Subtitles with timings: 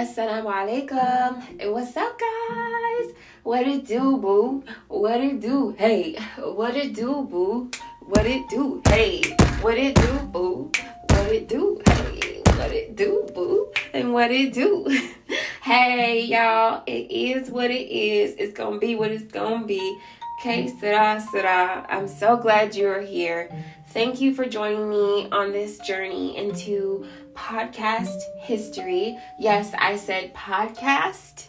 [0.00, 1.72] Assalamu alaikum.
[1.72, 3.12] What's up, guys?
[3.42, 4.64] What it do, boo?
[4.88, 5.74] What it do?
[5.76, 7.70] Hey, what it do, boo?
[8.00, 8.80] What it do?
[8.88, 9.20] Hey,
[9.60, 10.72] what it do, boo?
[11.10, 11.82] What it do?
[11.84, 13.70] Hey, what it do, boo?
[13.92, 14.88] And what it do?
[15.62, 18.34] hey, y'all, it is what it is.
[18.38, 19.98] It's gonna be what it's gonna be.
[20.40, 21.84] Okay, Sarah, Sarah.
[21.90, 23.50] I'm so glad you're here.
[23.88, 27.06] Thank you for joining me on this journey into
[27.40, 29.18] podcast history.
[29.38, 31.48] Yes, I said podcast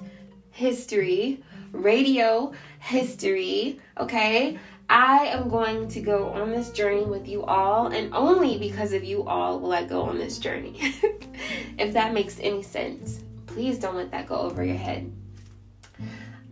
[0.51, 3.79] history, radio history.
[3.99, 4.57] Okay,
[4.89, 9.03] I am going to go on this journey with you all, and only because of
[9.03, 10.79] you all will I go on this journey.
[11.77, 15.11] if that makes any sense, please don't let that go over your head.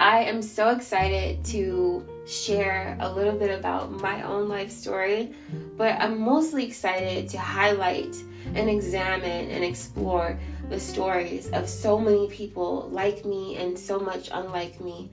[0.01, 5.33] I am so excited to share a little bit about my own life story,
[5.77, 8.15] but I'm mostly excited to highlight
[8.53, 10.39] and examine and explore
[10.69, 15.11] the stories of so many people like me and so much unlike me.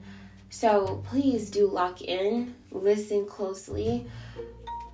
[0.49, 4.07] So please do lock in, listen closely,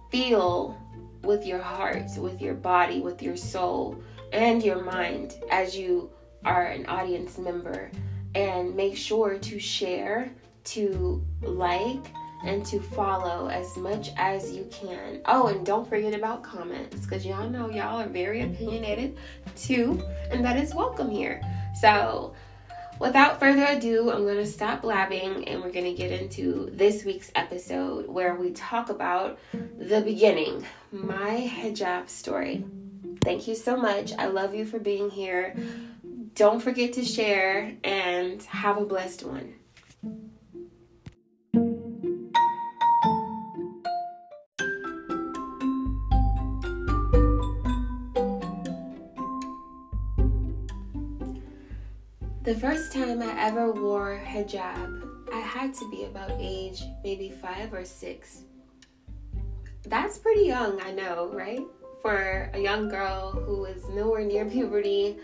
[0.09, 0.77] feel
[1.23, 6.09] with your heart, with your body, with your soul, and your mind as you
[6.43, 7.91] are an audience member
[8.35, 10.31] and make sure to share,
[10.65, 12.05] to like,
[12.43, 15.21] and to follow as much as you can.
[15.25, 19.17] Oh, and don't forget about comments because y'all know y'all are very opinionated
[19.55, 21.41] too, and that is welcome here.
[21.79, 22.33] So,
[22.99, 27.05] without further ado, I'm going to stop blabbing and we're going to get into this
[27.05, 29.39] week's episode where we talk about
[29.79, 32.65] the beginning, my hijab story.
[33.23, 34.11] Thank you so much.
[34.19, 35.55] I love you for being here.
[36.35, 39.53] Don't forget to share and have a blessed one.
[52.63, 57.83] First time I ever wore hijab, I had to be about age maybe five or
[57.83, 58.43] six.
[59.85, 61.59] That's pretty young, I know, right?
[62.01, 65.17] For a young girl who is nowhere near puberty,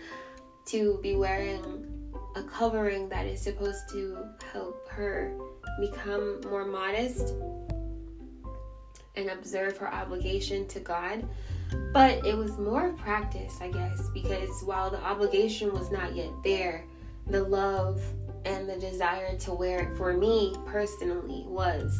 [0.66, 4.18] to be wearing a covering that is supposed to
[4.52, 5.34] help her
[5.80, 7.32] become more modest
[9.16, 11.26] and observe her obligation to God.
[11.94, 16.84] But it was more practice, I guess, because while the obligation was not yet there,
[17.30, 18.02] the love
[18.44, 21.98] and the desire to wear it for me personally was.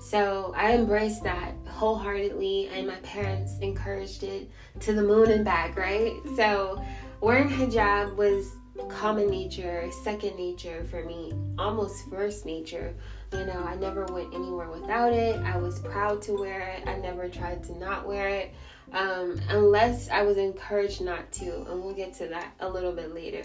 [0.00, 4.50] So I embraced that wholeheartedly, and my parents encouraged it
[4.80, 6.14] to the moon and back, right?
[6.36, 6.82] So
[7.20, 8.52] wearing hijab was
[8.88, 12.94] common nature, second nature for me, almost first nature.
[13.32, 15.36] You know, I never went anywhere without it.
[15.40, 16.88] I was proud to wear it.
[16.88, 18.54] I never tried to not wear it
[18.92, 21.62] um, unless I was encouraged not to.
[21.70, 23.42] And we'll get to that a little bit later.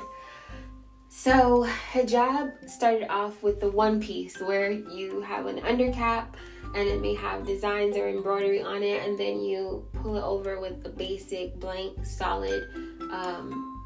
[1.17, 6.27] So, hijab started off with the one piece where you have an undercap
[6.75, 10.59] and it may have designs or embroidery on it, and then you pull it over
[10.59, 12.67] with a basic, blank, solid
[13.11, 13.81] um,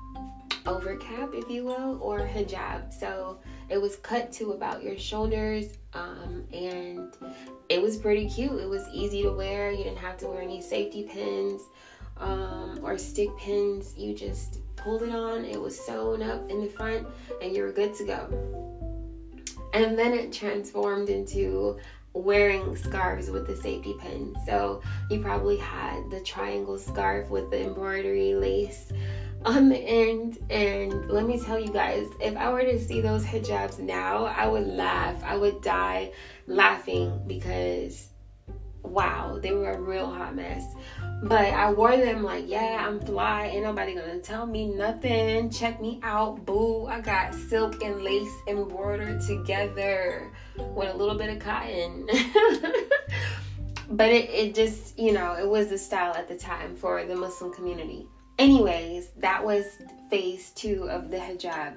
[0.66, 2.92] overcap, if you will, or hijab.
[2.92, 3.40] So
[3.70, 7.14] it was cut to about your shoulders, um, and
[7.70, 8.60] it was pretty cute.
[8.60, 9.70] It was easy to wear.
[9.70, 11.62] You didn't have to wear any safety pins
[12.18, 13.94] um, or stick pins.
[13.96, 15.46] You just pulled it on.
[15.46, 17.08] It was sewn up in the front,
[17.42, 18.70] and you were good to go.
[19.74, 21.78] And then it transformed into
[22.14, 24.38] wearing scarves with the safety pins.
[24.46, 28.92] So you probably had the triangle scarf with the embroidery lace
[29.46, 30.40] on the end.
[30.50, 34.48] And let me tell you guys, if I were to see those hijabs now, I
[34.48, 35.24] would laugh.
[35.24, 36.12] I would die
[36.48, 38.09] laughing because
[38.90, 40.64] wow, they were a real hot mess.
[41.22, 43.48] But I wore them like, yeah, I'm fly.
[43.48, 45.50] Ain't nobody gonna tell me nothing.
[45.50, 46.86] Check me out, boo.
[46.86, 52.08] I got silk and lace embroidered together with a little bit of cotton.
[53.90, 57.16] but it, it just, you know, it was the style at the time for the
[57.16, 58.08] Muslim community.
[58.38, 59.66] Anyways, that was
[60.10, 61.74] phase two of the hijab.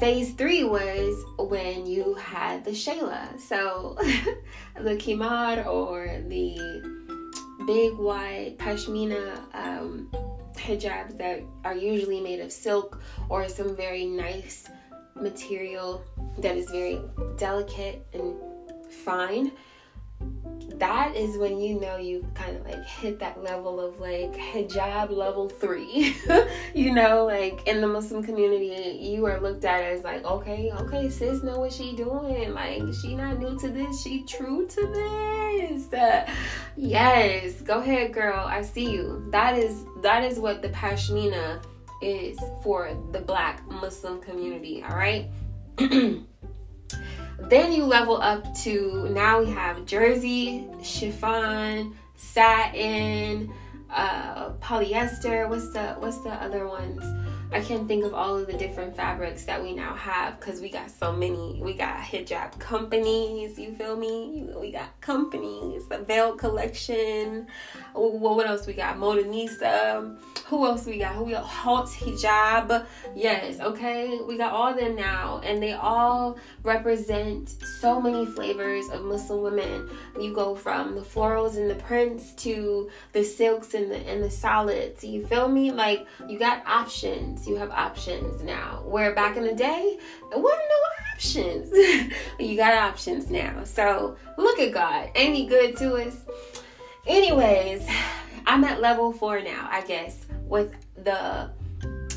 [0.00, 3.38] Phase three was when you had the Shayla.
[3.38, 3.98] So
[4.80, 6.56] the Khimar or the
[7.66, 10.08] big white pashmina um,
[10.54, 14.66] hijabs that are usually made of silk or some very nice
[15.14, 16.02] material
[16.38, 16.98] that is very
[17.36, 18.34] delicate and
[19.04, 19.52] fine
[20.78, 25.10] that is when you know you kind of like hit that level of like hijab
[25.10, 26.16] level three.
[26.74, 31.10] you know, like in the Muslim community, you are looked at as like, okay, okay,
[31.10, 32.54] sis know what she doing.
[32.54, 35.92] Like she not new to this, she true to this.
[35.92, 36.28] Uh,
[36.76, 38.46] yes, go ahead, girl.
[38.46, 39.28] I see you.
[39.30, 41.62] That is that is what the pashmina
[42.02, 45.28] is for the black Muslim community, all right?
[47.48, 53.52] then you level up to now we have jersey, chiffon, satin,
[53.90, 55.48] uh, polyester.
[55.48, 57.02] What's the what's the other ones?
[57.52, 60.70] I can't think of all of the different fabrics that we now have because we
[60.70, 61.58] got so many.
[61.60, 64.48] We got hijab companies, you feel me?
[64.54, 67.48] We got companies, the Veil Collection.
[67.92, 68.96] What else we got?
[68.96, 70.16] Modanisa.
[70.46, 71.14] Who else we got?
[71.14, 71.44] Who we got?
[71.44, 72.86] Haute Hijab.
[73.14, 74.18] Yes, okay.
[74.26, 79.88] We got all them now, and they all represent so many flavors of Muslim women.
[80.20, 84.30] You go from the florals and the prints to the silks and the and the
[84.30, 85.04] solids.
[85.04, 85.70] You feel me?
[85.70, 87.46] Like you got options.
[87.46, 88.82] You have options now.
[88.86, 89.98] Where back in the day,
[90.30, 90.80] there wasn't no
[91.14, 91.72] options.
[92.38, 93.64] you got options now.
[93.64, 95.10] So look at God.
[95.14, 96.16] Ain't he good to us?
[97.06, 97.88] Anyways,
[98.46, 101.50] I'm at level four now, I guess, with the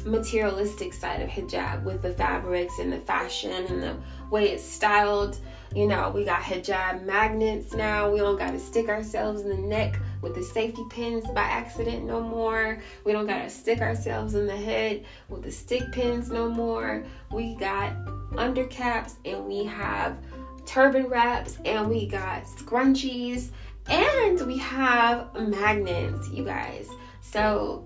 [0.06, 3.96] materialistic side of hijab, with the fabrics and the fashion and the
[4.30, 5.38] way it's styled.
[5.74, 8.12] You know, we got hijab magnets now.
[8.12, 12.04] We don't got to stick ourselves in the neck with the safety pins by accident
[12.04, 12.80] no more.
[13.06, 17.06] We don't got to stick ourselves in the head with the stick pins no more.
[17.32, 17.96] We got
[18.34, 20.18] undercaps and we have
[20.66, 23.50] turban wraps and we got scrunchies
[23.88, 26.88] and we have magnets, you guys.
[27.22, 27.86] So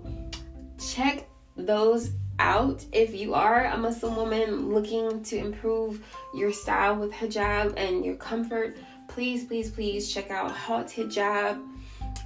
[0.78, 6.04] check those out if you are a Muslim woman looking to improve
[6.34, 8.76] your style with hijab and your comfort.
[9.08, 11.64] Please, please, please check out Haute Hijab.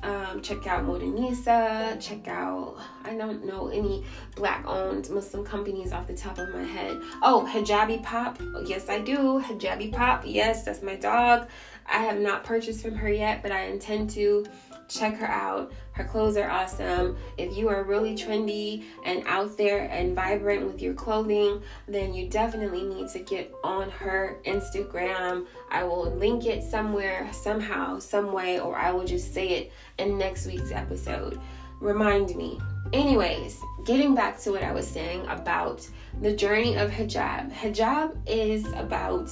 [0.03, 1.99] Um, check out Modanisa.
[2.01, 4.05] Check out, I don't know any
[4.35, 7.01] black owned Muslim companies off the top of my head.
[7.23, 8.41] Oh, Hijabi Pop.
[8.67, 9.41] Yes, I do.
[9.41, 10.25] Hijabi Pop.
[10.27, 11.49] Yes, that's my dog.
[11.93, 14.47] I have not purchased from her yet, but I intend to
[14.89, 15.73] check her out.
[15.93, 17.17] Her clothes are awesome.
[17.37, 22.29] If you are really trendy and out there and vibrant with your clothing, then you
[22.31, 25.47] definitely need to get on her Instagram.
[25.71, 30.17] I will link it somewhere, somehow, some way, or I will just say it in
[30.17, 31.39] next week's episode.
[31.81, 32.59] Remind me.
[32.95, 35.87] Anyways, getting back to what I was saying about
[36.23, 37.53] the journey of hijab.
[37.53, 39.31] Hijab is about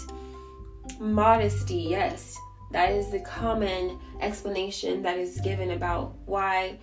[0.98, 2.36] modesty, yes
[2.70, 6.78] that is the common explanation that is given about why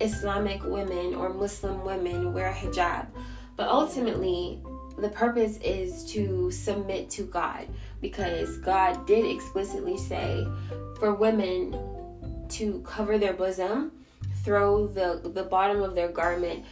[0.00, 3.06] Islamic women or Muslim women wear hijab.
[3.56, 4.60] But ultimately,
[4.98, 7.68] the purpose is to submit to God
[8.00, 10.46] because God did explicitly say
[10.98, 11.76] for women
[12.50, 13.92] to cover their bosom,
[14.44, 16.64] throw the, the bottom of their garment,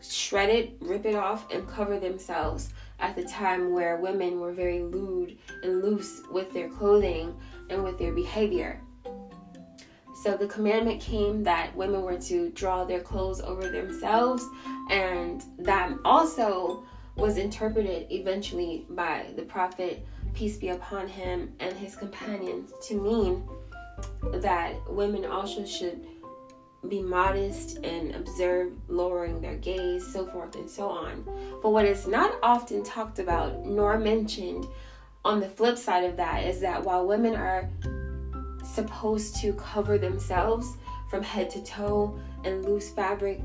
[0.00, 4.82] shred it, rip it off, and cover themselves at the time where women were very
[4.82, 7.34] lewd and loose with their clothing
[7.70, 8.80] and with their behavior.
[10.22, 14.46] So the commandment came that women were to draw their clothes over themselves,
[14.90, 16.84] and that also
[17.16, 23.46] was interpreted eventually by the prophet, peace be upon him, and his companions to mean
[24.40, 26.06] that women also should
[26.88, 31.24] be modest and observe lowering their gaze, so forth and so on.
[31.62, 34.66] But what is not often talked about nor mentioned
[35.24, 37.70] on the flip side of that is that while women are
[38.64, 40.76] supposed to cover themselves
[41.08, 43.40] from head to toe and loose fabric,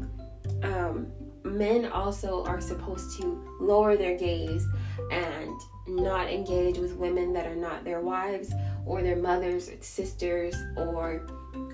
[0.63, 1.07] um,
[1.43, 4.65] men also are supposed to lower their gaze
[5.11, 5.53] and
[5.87, 8.53] not engage with women that are not their wives
[8.85, 11.25] or their mothers, or sisters, or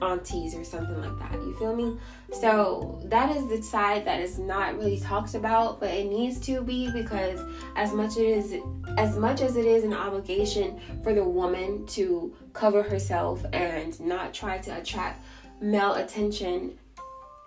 [0.02, 1.34] aunties or something like that.
[1.34, 1.98] You feel me?
[2.34, 6.62] So that is the side that is not really talked about, but it needs to
[6.62, 7.40] be because
[7.76, 8.62] as much it is
[8.98, 14.34] as much as it is an obligation for the woman to cover herself and not
[14.34, 15.24] try to attract
[15.62, 16.78] male attention,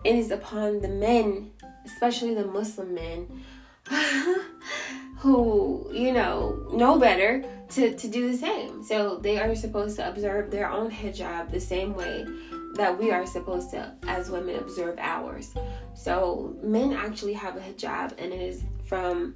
[0.04, 1.50] it is upon the men,
[1.84, 3.44] especially the Muslim men,
[5.18, 8.82] who, you know, know better to, to do the same.
[8.82, 12.26] So they are supposed to observe their own hijab the same way
[12.74, 15.54] that we are supposed to, as women, observe ours.
[15.94, 19.34] So men actually have a hijab, and it is from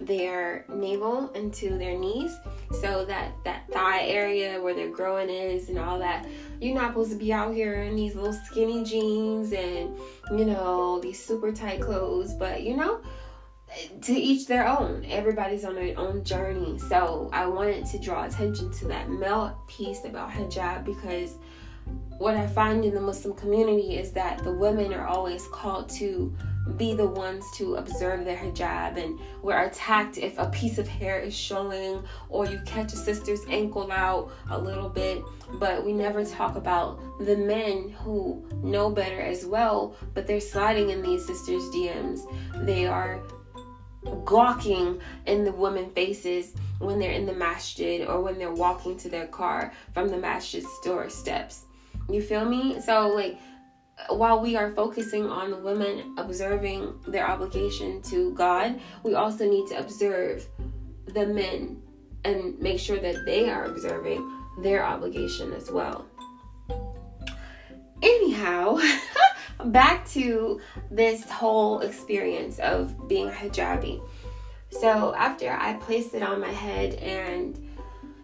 [0.00, 2.38] their navel into their knees
[2.80, 6.26] so that that thigh area where their growing is and all that
[6.60, 9.94] you're not supposed to be out here in these little skinny jeans and
[10.30, 13.00] you know these super tight clothes but you know
[14.02, 15.04] to each their own.
[15.08, 16.78] Everybody's on their own journey.
[16.78, 21.36] So I wanted to draw attention to that male piece about hijab because
[22.18, 26.34] what I find in the Muslim community is that the women are always called to
[26.76, 31.18] be the ones to observe their hijab and we're attacked if a piece of hair
[31.18, 35.22] is showing or you catch a sister's ankle out a little bit
[35.54, 40.90] but we never talk about the men who know better as well but they're sliding
[40.90, 42.20] in these sisters DMs
[42.66, 43.22] they are
[44.24, 49.08] gawking in the women faces when they're in the masjid or when they're walking to
[49.08, 51.64] their car from the masjid doorsteps
[52.08, 53.38] you feel me so like
[54.08, 59.66] while we are focusing on the women observing their obligation to God, we also need
[59.68, 60.46] to observe
[61.06, 61.82] the men
[62.24, 64.24] and make sure that they are observing
[64.62, 66.06] their obligation as well.
[68.02, 68.78] Anyhow,
[69.66, 70.60] back to
[70.90, 74.00] this whole experience of being hijabi.
[74.70, 77.58] So, after I placed it on my head and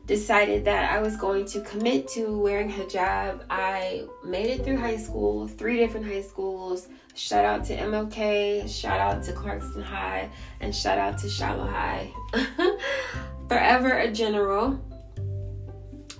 [0.06, 3.44] decided that I was going to commit to wearing hijab.
[3.48, 6.88] I made it through high school, three different high schools.
[7.14, 10.28] Shout out to MLK, shout out to Clarkston High,
[10.60, 12.10] and shout out to Shiloh High.
[13.48, 14.80] Forever a general.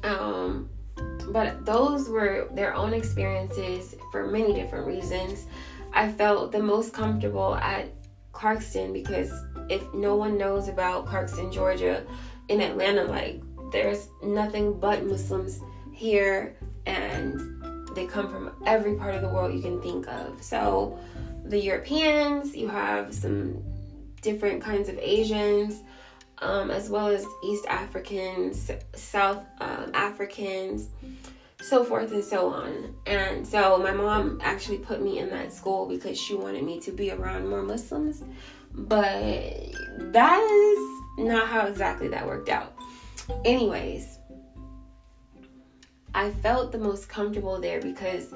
[0.02, 0.71] Um,
[1.28, 5.47] but those were their own experiences for many different reasons.
[5.92, 7.88] I felt the most comfortable at
[8.30, 9.33] Clarkston because
[9.68, 12.06] if no one knows about Clarkston, Georgia,
[12.49, 13.42] in Atlanta, like
[13.73, 15.59] there's nothing but Muslims
[15.92, 16.54] here,
[16.87, 17.40] and
[17.97, 20.40] they come from every part of the world you can think of.
[20.40, 20.97] So,
[21.47, 23.64] the Europeans, you have some
[24.23, 25.80] different kinds of Asians,
[26.38, 30.88] um, as well as East Africans, South um, Africans,
[31.61, 32.94] so forth and so on.
[33.06, 36.92] And so, my mom actually put me in that school because she wanted me to
[36.92, 38.23] be around more Muslims,
[38.73, 39.04] but
[40.12, 42.75] that is not how exactly that worked out.
[43.44, 44.18] Anyways,
[46.14, 48.32] I felt the most comfortable there because,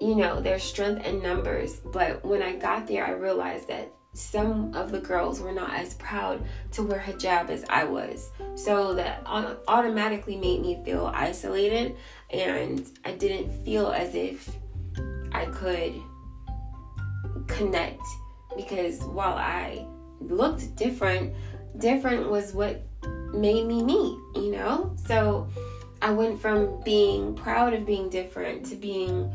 [0.00, 1.76] you know, there's strength in numbers.
[1.76, 5.94] But when I got there, I realized that some of the girls were not as
[5.94, 8.30] proud to wear hijab as I was.
[8.54, 11.96] So that automatically made me feel isolated,
[12.30, 14.50] and I didn't feel as if
[15.32, 15.94] I could
[17.46, 18.02] connect
[18.56, 19.86] because while I
[20.20, 21.34] looked different,
[21.78, 22.82] different was what
[23.32, 24.96] made me me, you know?
[25.06, 25.48] So
[26.02, 29.32] I went from being proud of being different to being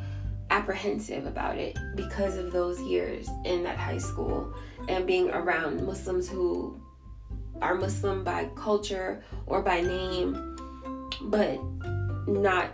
[0.50, 4.54] apprehensive about it because of those years in that high school
[4.90, 6.80] and being around Muslims who
[7.62, 10.58] are Muslim by culture or by name,
[11.22, 11.60] but
[12.28, 12.70] not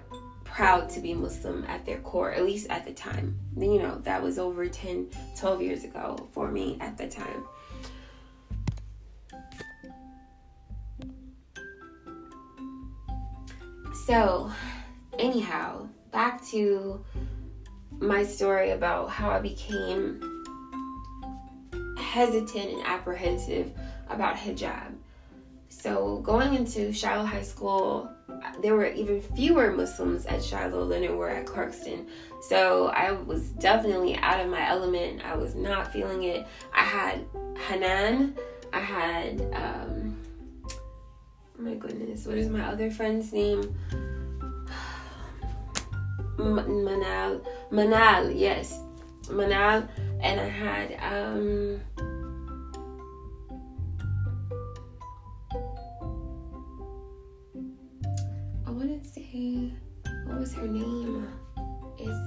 [0.52, 3.38] proud to be Muslim at their core, at least at the time.
[3.58, 7.46] You know, that was over 10, 12 years ago for me at the time.
[14.06, 14.50] So,
[15.20, 17.04] anyhow, back to
[18.00, 20.22] my story about how I became
[21.98, 23.72] hesitant and apprehensive
[24.10, 24.96] about hijab.
[25.70, 28.10] So, going into Shiloh High School,
[28.62, 32.08] there were even fewer Muslims at Shiloh than there were at Clarkston.
[32.42, 35.24] So, I was definitely out of my element.
[35.26, 36.48] I was not feeling it.
[36.74, 37.26] I had
[37.68, 38.36] Hanan,
[38.74, 40.18] I had um,
[41.60, 43.76] Oh my goodness, what is my other friend's name?
[46.38, 47.44] Manal.
[47.72, 48.80] Manal, yes.
[49.24, 49.90] Manal.
[50.22, 51.80] And I had, um,
[59.38, 61.28] what was her name?
[62.00, 62.18] Is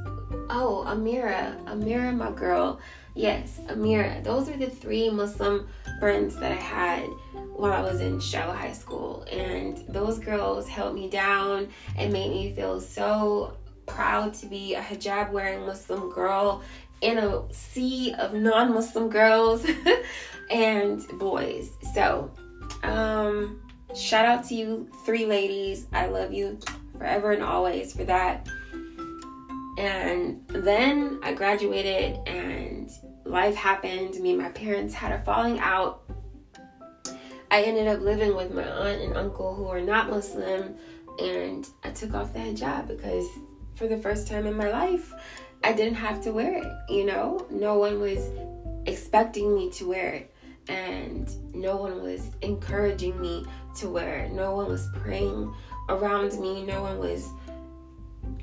[0.50, 2.80] oh Amira, Amira, my girl.
[3.14, 4.22] Yes, Amira.
[4.22, 7.04] Those are the three Muslim friends that I had
[7.54, 9.22] while I was in Shiloh High School.
[9.30, 14.80] And those girls held me down and made me feel so proud to be a
[14.80, 16.62] hijab wearing Muslim girl
[17.00, 19.66] in a sea of non Muslim girls
[20.50, 21.70] and boys.
[21.92, 22.30] So,
[22.84, 23.60] um,
[23.96, 25.86] shout out to you, three ladies.
[25.92, 26.58] I love you
[27.00, 28.48] forever and always for that.
[29.78, 32.88] And then I graduated and
[33.24, 34.20] life happened.
[34.20, 36.02] Me and my parents had a falling out
[37.52, 40.76] I ended up living with my aunt and uncle who are not Muslim,
[41.18, 43.26] and I took off the hijab because
[43.74, 45.12] for the first time in my life,
[45.64, 46.66] I didn't have to wear it.
[46.88, 48.20] You know, no one was
[48.86, 50.34] expecting me to wear it,
[50.68, 53.44] and no one was encouraging me
[53.78, 54.30] to wear it.
[54.30, 55.52] No one was praying
[55.88, 56.64] around me.
[56.64, 57.28] No one was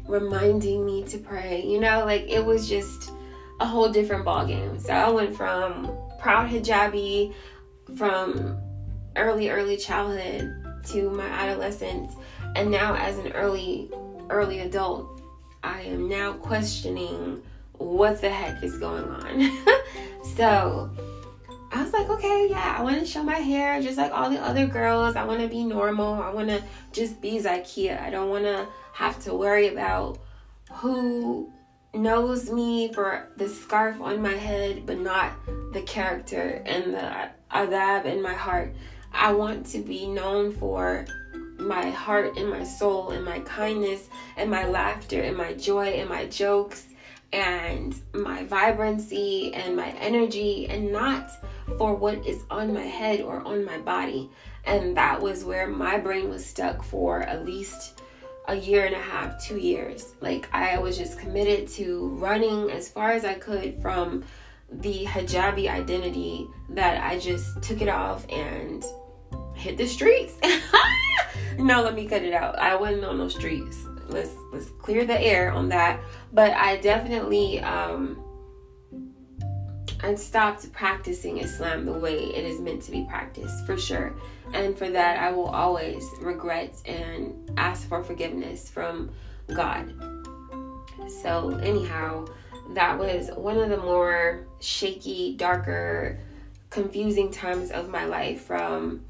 [0.08, 1.64] reminding me to pray.
[1.66, 3.12] You know, like it was just
[3.60, 4.80] a whole different ballgame.
[4.82, 7.34] So I went from proud hijabi,
[7.96, 8.58] from
[9.16, 10.54] early, early childhood
[10.86, 12.14] to my adolescence,
[12.56, 13.90] and now as an early,
[14.30, 15.22] early adult,
[15.64, 17.42] I am now questioning
[17.74, 19.52] what the heck is going on.
[20.36, 20.90] so
[21.72, 24.40] I was like, okay, yeah, I want to show my hair just like all the
[24.40, 25.16] other girls.
[25.16, 26.22] I want to be normal.
[26.22, 28.02] I want to just be Zakia.
[28.02, 30.20] I don't want to have to worry about
[30.72, 31.52] who
[31.94, 35.34] knows me for the scarf on my head, but not
[35.74, 38.74] the character and the adab in my heart.
[39.12, 41.06] I want to be known for
[41.58, 46.08] my heart and my soul and my kindness and my laughter and my joy and
[46.08, 46.87] my jokes
[47.34, 51.32] and my vibrancy and my energy and not
[51.78, 54.30] for what is on my head or on my body.
[54.66, 58.02] And that was where my brain was stuck for at least
[58.48, 60.16] a year and a half, two years.
[60.22, 64.24] Like I was just committed to running as far as I could from
[64.72, 68.84] the hijabi identity that I just took it off and
[69.54, 70.34] hit the streets.
[71.58, 72.58] no, let me cut it out.
[72.60, 73.87] I wasn't on those streets.
[74.10, 76.00] Let's let's clear the air on that.
[76.34, 78.24] But I definitely um
[80.04, 84.16] I stopped practicing Islam the way it is meant to be practiced for sure.
[84.54, 89.10] And for that I will always regret and ask for forgiveness from
[89.54, 89.94] God.
[91.24, 92.28] So anyhow,
[92.74, 96.20] that was one of the more shaky, darker,
[96.70, 99.06] confusing times of my life from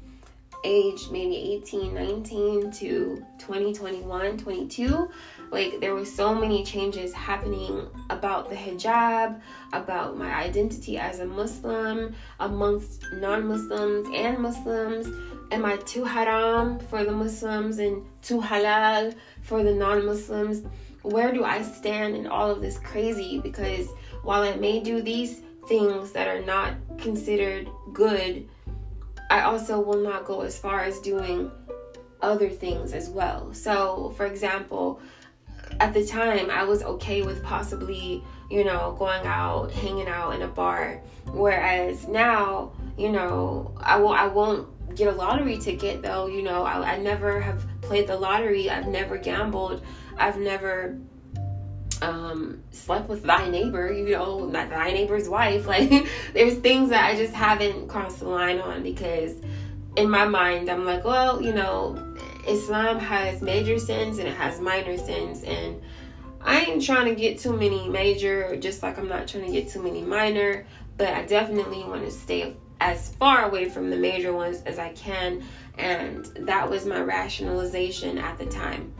[0.64, 5.10] age maybe 18, 19 to 20, 21, 22.
[5.50, 9.40] Like there were so many changes happening about the hijab,
[9.72, 15.06] about my identity as a Muslim, amongst non-Muslims and Muslims.
[15.50, 20.62] Am I too haram for the Muslims and too halal for the non-Muslims?
[21.02, 23.38] Where do I stand in all of this crazy?
[23.38, 23.88] Because
[24.22, 28.48] while I may do these things that are not considered good,
[29.30, 31.50] I also will not go as far as doing
[32.20, 33.52] other things as well.
[33.52, 35.00] So, for example,
[35.80, 40.42] at the time I was okay with possibly, you know, going out, hanging out in
[40.42, 41.02] a bar.
[41.26, 46.64] Whereas now, you know, I won't I won't get a lottery ticket though, you know,
[46.64, 49.82] I, I never have played the lottery, I've never gambled,
[50.16, 50.98] I've never
[52.02, 55.66] um slept with thy neighbor you know not thy neighbor's wife.
[55.66, 59.34] Like there's things that i just haven't crossed the line on because
[59.96, 64.60] in my mind i'm like well you know islam has major sins and it has
[64.60, 65.42] minor sins.
[65.42, 65.80] And
[66.40, 69.68] i ain't trying to get too many major just like i'm not trying to get
[69.68, 70.66] too many minor.
[70.96, 74.90] But i definitely want to stay as far away from the major ones as i
[74.92, 75.42] can.
[75.78, 78.92] And that was my rationalization at the time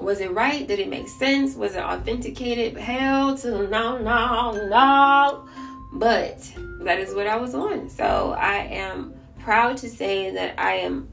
[0.00, 0.66] was it right?
[0.66, 1.54] Did it make sense?
[1.54, 2.76] Was it authenticated?
[2.76, 5.48] Hell to no, no, no.
[5.92, 7.88] But that is what I was on.
[7.88, 11.08] So I am proud to say that I am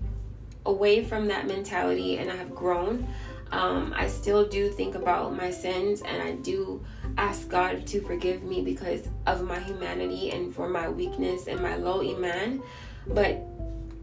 [0.65, 3.07] away from that mentality and I have grown.
[3.51, 6.83] Um, I still do think about my sins and I do
[7.17, 11.75] ask God to forgive me because of my humanity and for my weakness and my
[11.75, 12.63] low iman.
[13.07, 13.45] But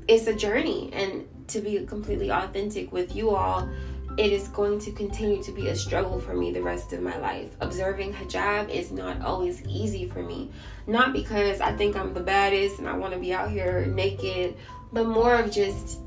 [0.07, 3.69] it's a journey and to be completely authentic with you all
[4.17, 7.17] it is going to continue to be a struggle for me the rest of my
[7.19, 7.55] life.
[7.61, 10.51] Observing hijab is not always easy for me.
[10.87, 14.57] Not because I think I'm the baddest and I want to be out here naked,
[14.93, 16.01] but more of just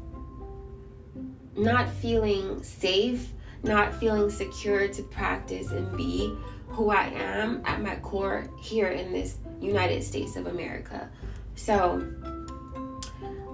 [1.56, 3.32] not feeling safe,
[3.64, 6.36] not feeling secure to practice and be
[6.68, 11.10] who I am at my core here in this United States of America.
[11.56, 12.04] So,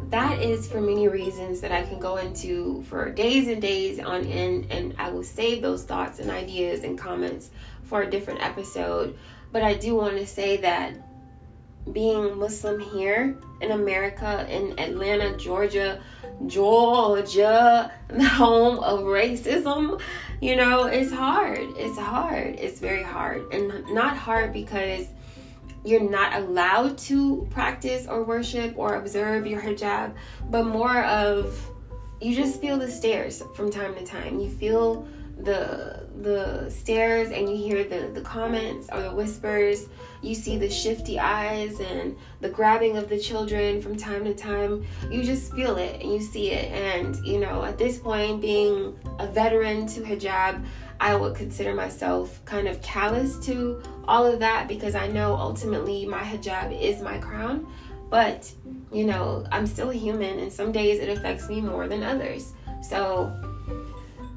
[0.09, 4.25] that is for many reasons that I can go into for days and days on
[4.25, 7.51] end, and I will save those thoughts and ideas and comments
[7.83, 9.17] for a different episode.
[9.51, 10.93] But I do want to say that
[11.93, 16.01] being Muslim here in America, in Atlanta, Georgia,
[16.45, 19.99] Georgia, the home of racism,
[20.41, 21.59] you know, it's hard.
[21.75, 22.55] It's hard.
[22.59, 23.53] It's very hard.
[23.53, 25.07] And not hard because
[25.83, 30.13] you're not allowed to practice or worship or observe your hijab,
[30.49, 31.69] but more of
[32.21, 34.39] you just feel the stares from time to time.
[34.39, 39.87] You feel the the stares and you hear the the comments or the whispers.
[40.21, 44.85] You see the shifty eyes and the grabbing of the children from time to time.
[45.09, 46.71] You just feel it and you see it.
[46.71, 50.65] And you know at this point being a veteran to hijab
[50.99, 56.05] I would consider myself kind of callous to all of that because I know ultimately
[56.05, 57.67] my hijab is my crown.
[58.09, 58.51] But,
[58.91, 62.53] you know, I'm still a human and some days it affects me more than others.
[62.81, 63.31] So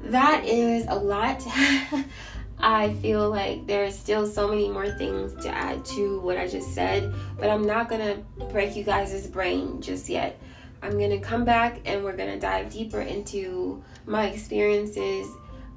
[0.03, 1.43] that is a lot.
[2.59, 6.73] I feel like there's still so many more things to add to what I just
[6.73, 10.39] said, but I'm not gonna break you guys' brain just yet.
[10.81, 15.27] I'm gonna come back and we're gonna dive deeper into my experiences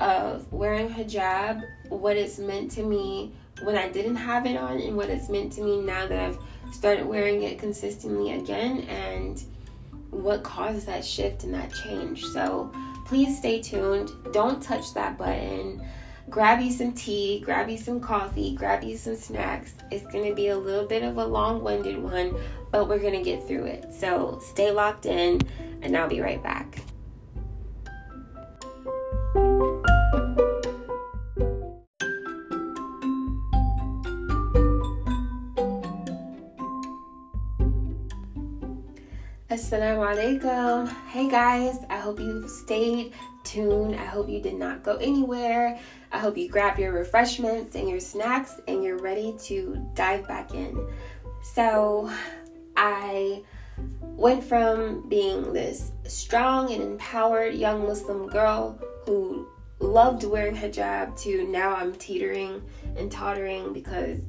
[0.00, 3.32] of wearing hijab what it's meant to me
[3.62, 6.38] when I didn't have it on and what it's meant to me now that I've
[6.72, 9.42] started wearing it consistently again and
[10.10, 12.24] what caused that shift and that change.
[12.26, 12.72] So
[13.06, 14.10] please stay tuned.
[14.32, 15.82] Don't touch that button.
[16.28, 19.74] Grab you some tea, grab you some coffee, grab you some snacks.
[19.92, 22.36] It's going to be a little bit of a long winded one,
[22.72, 23.94] but we're going to get through it.
[23.94, 25.40] So stay locked in,
[25.82, 26.80] and I'll be right back.
[39.56, 40.86] Assalamu alaikum.
[41.08, 43.94] Hey guys, I hope you stayed tuned.
[43.94, 45.78] I hope you did not go anywhere.
[46.12, 50.52] I hope you grab your refreshments and your snacks and you're ready to dive back
[50.52, 50.86] in.
[51.54, 52.12] So,
[52.76, 53.44] I
[54.02, 59.48] went from being this strong and empowered young Muslim girl who
[59.80, 62.60] loved wearing hijab to now I'm teetering
[62.98, 64.20] and tottering because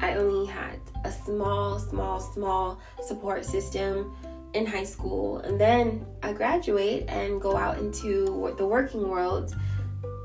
[0.00, 4.10] I only had a small, small, small support system
[4.54, 9.54] in high school and then I graduate and go out into the working world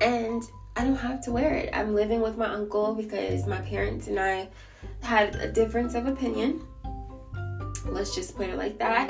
[0.02, 0.44] and
[0.76, 1.70] I don't have to wear it.
[1.74, 4.48] I'm living with my uncle because my parents and I
[5.02, 6.66] had a difference of opinion.
[7.86, 9.10] Let's just put it like that.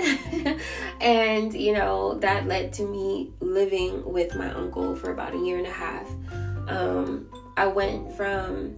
[1.02, 5.58] and, you know, that led to me living with my uncle for about a year
[5.58, 6.10] and a half.
[6.68, 8.76] Um, I went from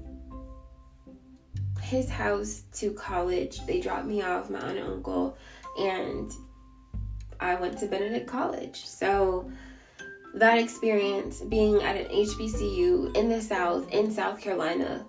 [1.82, 3.66] his house to college.
[3.66, 5.38] They dropped me off, my aunt and uncle
[5.78, 6.32] and
[7.40, 8.86] I went to Benedict College.
[8.86, 9.52] So
[10.36, 15.06] that experience being at an HBCU in the South, in South Carolina,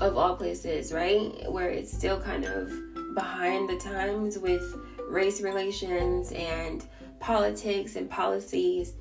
[0.00, 1.50] of all places, right?
[1.50, 2.72] Where it's still kind of
[3.14, 4.62] behind the times with
[5.08, 6.86] race relations and
[7.20, 8.94] politics and policies.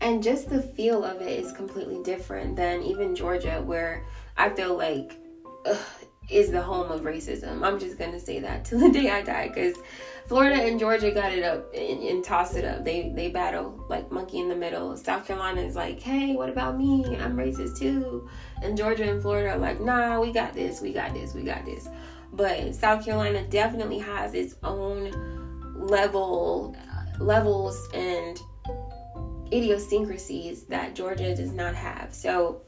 [0.00, 4.04] And just the feel of it is completely different than even Georgia, where
[4.36, 5.18] I feel like
[5.66, 5.78] ugh,
[6.30, 7.62] is the home of racism.
[7.62, 9.76] I'm just gonna say that till the day I die, because
[10.32, 12.86] Florida and Georgia got it up and, and, tossed it up.
[12.86, 14.96] They they battle like monkey in the middle.
[14.96, 17.04] South Carolina is like, hey, what about me?
[17.18, 18.26] I'm racist too.
[18.62, 21.66] And Georgia and Florida are like, nah, we got this, we got this, we got
[21.66, 21.86] this.
[22.32, 25.10] But South Carolina definitely has its own
[25.74, 28.40] level uh, levels and
[29.52, 32.14] idiosyncrasies that Georgia does not have.
[32.14, 32.62] So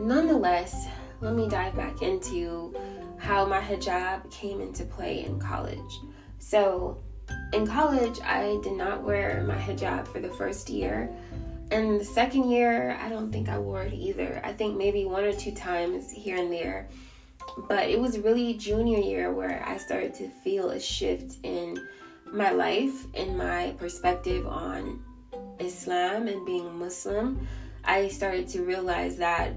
[0.00, 0.88] nonetheless,
[1.20, 2.74] let me dive back into
[3.18, 6.00] how my hijab came into play in college.
[6.54, 6.98] So,
[7.52, 11.10] in college, I did not wear my hijab for the first year.
[11.72, 14.40] And the second year, I don't think I wore it either.
[14.44, 16.88] I think maybe one or two times here and there.
[17.68, 21.76] But it was really junior year where I started to feel a shift in
[22.32, 25.02] my life and my perspective on
[25.58, 27.48] Islam and being Muslim.
[27.84, 29.54] I started to realize that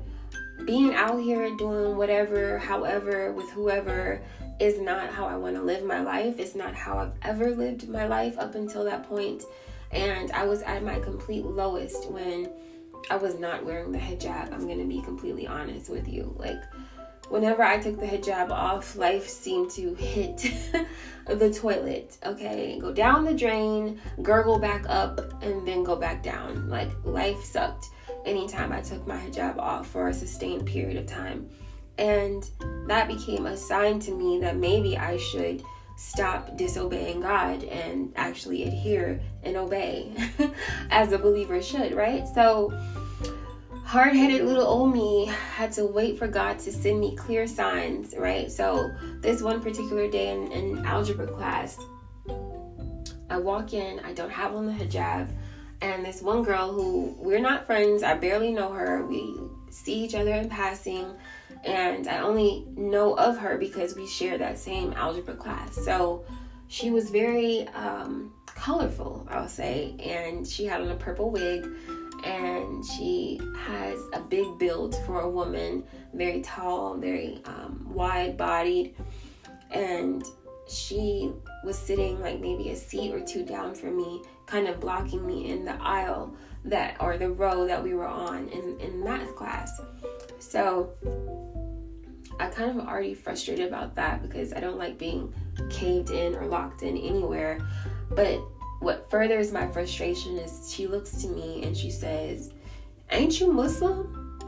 [0.66, 4.20] being out here doing whatever, however, with whoever
[4.60, 6.40] is not how I want to live my life.
[6.40, 9.44] It's not how I've ever lived my life up until that point.
[9.92, 12.50] And I was at my complete lowest when
[13.10, 14.52] I was not wearing the hijab.
[14.52, 16.36] I'm going to be completely honest with you.
[16.38, 16.62] Like,
[17.30, 20.38] whenever I took the hijab off, life seemed to hit
[21.28, 22.80] the toilet, okay?
[22.80, 26.70] Go down the drain, gurgle back up, and then go back down.
[26.70, 27.86] Like, life sucked
[28.26, 31.50] anytime I took my hijab off for a sustained period of time.
[31.98, 32.48] And
[32.88, 35.64] that became a sign to me that maybe I should
[35.98, 40.14] stop disobeying God and actually adhere and obey
[40.92, 42.26] as a believer should, right?
[42.28, 42.72] So,
[43.84, 48.14] hard headed little old me had to wait for God to send me clear signs,
[48.16, 48.52] right?
[48.52, 51.80] So, this one particular day in, in algebra class,
[53.30, 55.30] I walk in, I don't have on the hijab,
[55.82, 59.36] and this one girl who we're not friends, I barely know her, we
[59.70, 61.14] see each other in passing
[61.64, 65.76] and I only know of her because we share that same algebra class.
[65.76, 66.26] So
[66.68, 71.68] she was very um, colorful, I'll say, and she had on a purple wig
[72.24, 78.96] and she has a big build for a woman, very tall, very um, wide bodied,
[79.72, 80.26] and
[80.68, 81.32] she
[81.64, 85.50] was sitting like maybe a seat or two down from me, kind of blocking me
[85.50, 89.80] in the aisle that or the row that we were on in, in math class.
[90.40, 90.92] So
[92.40, 95.34] I kind of already frustrated about that because I don't like being
[95.70, 97.60] caved in or locked in anywhere.
[98.12, 98.42] But
[98.80, 102.54] what furthers my frustration is she looks to me and she says,
[103.12, 104.40] Ain't you Muslim?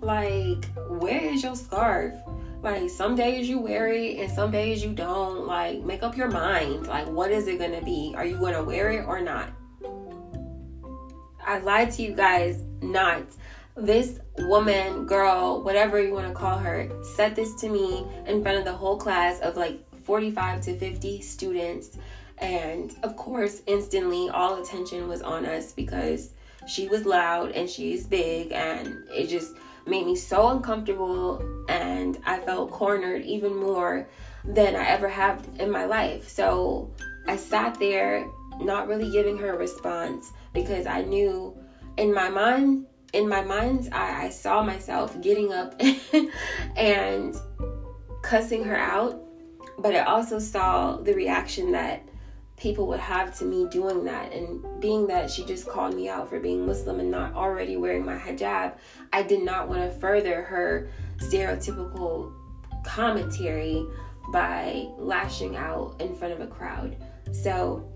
[0.00, 2.14] Like, where is your scarf?
[2.62, 5.46] Like, some days you wear it and some days you don't.
[5.46, 6.86] Like, make up your mind.
[6.86, 8.14] Like, what is it gonna be?
[8.16, 9.50] Are you gonna wear it or not?
[11.44, 13.24] I lied to you guys not.
[13.76, 18.58] This woman, girl, whatever you want to call her, said this to me in front
[18.58, 21.98] of the whole class of like 45 to 50 students.
[22.38, 26.30] And of course, instantly all attention was on us because
[26.66, 29.54] she was loud and she's big, and it just
[29.86, 31.42] made me so uncomfortable.
[31.68, 34.08] And I felt cornered even more
[34.44, 36.28] than I ever have in my life.
[36.28, 36.90] So
[37.26, 38.26] I sat there,
[38.60, 41.56] not really giving her a response because I knew
[41.96, 45.80] in my mind, in my mind's eye, I saw myself getting up
[46.76, 47.36] and
[48.22, 49.22] cussing her out.
[49.78, 52.08] But I also saw the reaction that
[52.56, 54.32] people would have to me doing that.
[54.32, 58.04] And being that she just called me out for being Muslim and not already wearing
[58.04, 58.74] my hijab,
[59.12, 60.88] I did not want to further her
[61.18, 62.32] stereotypical
[62.84, 63.86] commentary
[64.32, 66.96] by lashing out in front of a crowd.
[67.32, 67.88] So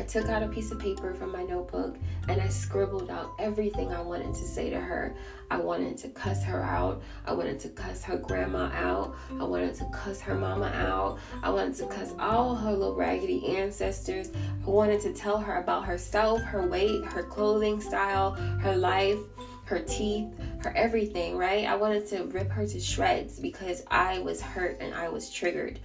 [0.00, 1.94] I took out a piece of paper from my notebook
[2.26, 5.14] and I scribbled out everything I wanted to say to her.
[5.50, 7.02] I wanted to cuss her out.
[7.26, 9.14] I wanted to cuss her grandma out.
[9.38, 11.18] I wanted to cuss her mama out.
[11.42, 14.30] I wanted to cuss all her little raggedy ancestors.
[14.66, 18.30] I wanted to tell her about herself, her weight, her clothing style,
[18.62, 19.18] her life,
[19.66, 20.28] her teeth,
[20.60, 21.66] her everything, right?
[21.66, 25.78] I wanted to rip her to shreds because I was hurt and I was triggered.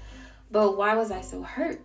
[0.51, 1.81] But why was I so hurt?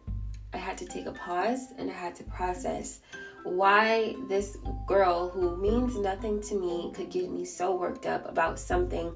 [0.52, 3.00] I had to take a pause and I had to process
[3.44, 8.58] why this girl who means nothing to me could get me so worked up about
[8.58, 9.12] something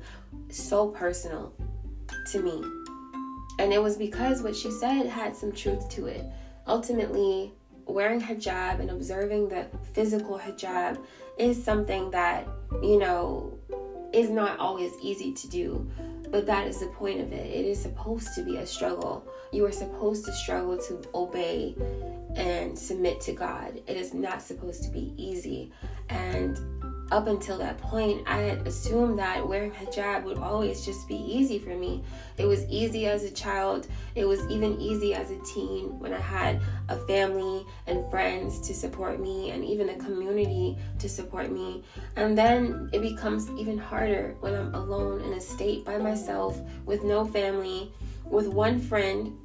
[0.50, 1.52] so personal
[2.32, 2.62] to me.
[3.58, 6.24] And it was because what she said had some truth to it.
[6.66, 7.52] Ultimately,
[7.86, 10.98] wearing hijab and observing the physical hijab
[11.38, 12.48] is something that,
[12.82, 13.58] you know,
[14.12, 15.88] is not always easy to do.
[16.30, 17.46] But that is the point of it.
[17.46, 19.28] It is supposed to be a struggle.
[19.54, 21.76] You are supposed to struggle to obey
[22.34, 23.80] and submit to God.
[23.86, 25.70] It is not supposed to be easy.
[26.08, 26.58] And
[27.12, 31.60] up until that point, I had assumed that wearing hijab would always just be easy
[31.60, 32.02] for me.
[32.36, 33.86] It was easy as a child,
[34.16, 38.74] it was even easy as a teen when I had a family and friends to
[38.74, 41.84] support me, and even a community to support me.
[42.16, 47.04] And then it becomes even harder when I'm alone in a state by myself with
[47.04, 47.92] no family,
[48.24, 49.38] with one friend,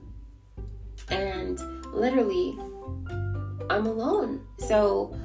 [1.12, 1.60] and
[1.93, 2.58] literally,
[3.69, 4.45] I'm alone.
[4.58, 5.15] So,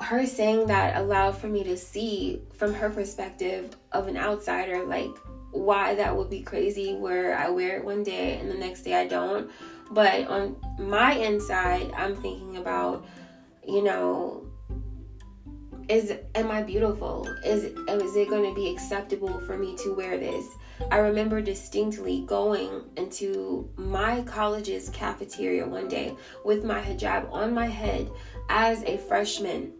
[0.00, 5.10] her saying that allowed for me to see from her perspective of an outsider like
[5.52, 8.94] why that would be crazy where I wear it one day and the next day
[8.94, 9.50] I don't.
[9.90, 13.06] But on my inside, I'm thinking about,
[13.66, 14.46] you know,
[15.88, 17.28] is am I beautiful?
[17.44, 20.46] Is is it going to be acceptable for me to wear this?
[20.90, 27.66] I remember distinctly going into my college's cafeteria one day with my hijab on my
[27.66, 28.10] head
[28.48, 29.72] as a freshman,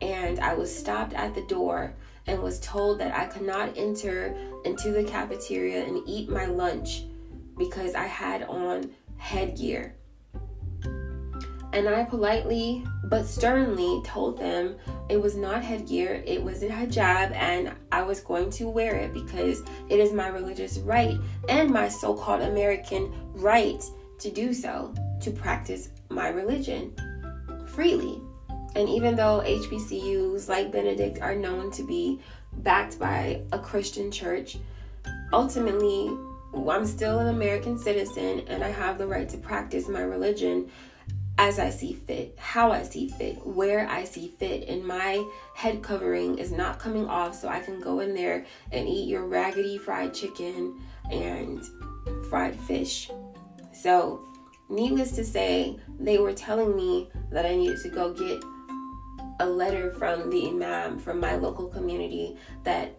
[0.00, 1.94] and I was stopped at the door
[2.26, 7.04] and was told that I could not enter into the cafeteria and eat my lunch
[7.58, 9.96] because I had on headgear.
[11.72, 14.76] And I politely but sternly told them
[15.08, 19.12] it was not headgear, it was a hijab, and I was going to wear it
[19.12, 23.82] because it is my religious right and my so called American right
[24.18, 26.94] to do so, to practice my religion
[27.66, 28.20] freely.
[28.74, 32.20] And even though HBCUs like Benedict are known to be
[32.58, 34.56] backed by a Christian church,
[35.32, 36.10] ultimately,
[36.54, 40.70] I'm still an American citizen and I have the right to practice my religion
[41.38, 44.68] as I see fit, how I see fit, where I see fit.
[44.68, 48.88] And my head covering is not coming off, so I can go in there and
[48.88, 51.62] eat your raggedy fried chicken and
[52.28, 53.10] fried fish.
[53.72, 54.26] So,
[54.68, 58.42] needless to say, they were telling me that I needed to go get
[59.40, 62.94] a letter from the imam from my local community that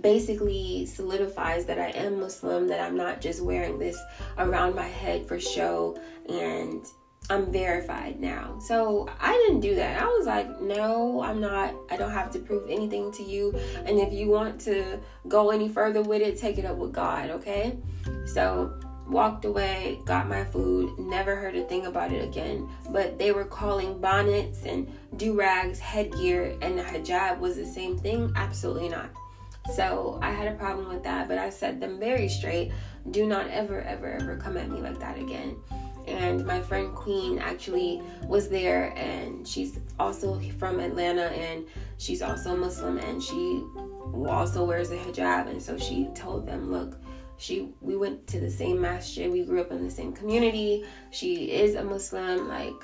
[0.00, 3.98] basically solidifies that I am Muslim, that I'm not just wearing this
[4.38, 6.86] around my head for show, and
[7.30, 8.58] I'm verified now.
[8.58, 10.02] So I didn't do that.
[10.02, 11.74] I was like, no, I'm not.
[11.88, 13.54] I don't have to prove anything to you.
[13.86, 17.30] And if you want to go any further with it, take it up with God,
[17.30, 17.78] okay?
[18.26, 22.68] So walked away, got my food, never heard a thing about it again.
[22.90, 27.96] But they were calling bonnets and do rags headgear, and the hijab was the same
[27.96, 28.32] thing?
[28.34, 29.10] Absolutely not.
[29.74, 32.72] So I had a problem with that, but I said them very straight
[33.12, 35.56] do not ever, ever, ever come at me like that again.
[36.10, 41.66] And my friend Queen actually was there, and she's also from Atlanta, and
[41.98, 43.64] she's also Muslim, and she
[44.28, 45.48] also wears a hijab.
[45.48, 46.98] And so she told them, Look,
[47.36, 51.50] she we went to the same masjid we grew up in the same community she
[51.50, 52.74] is a muslim like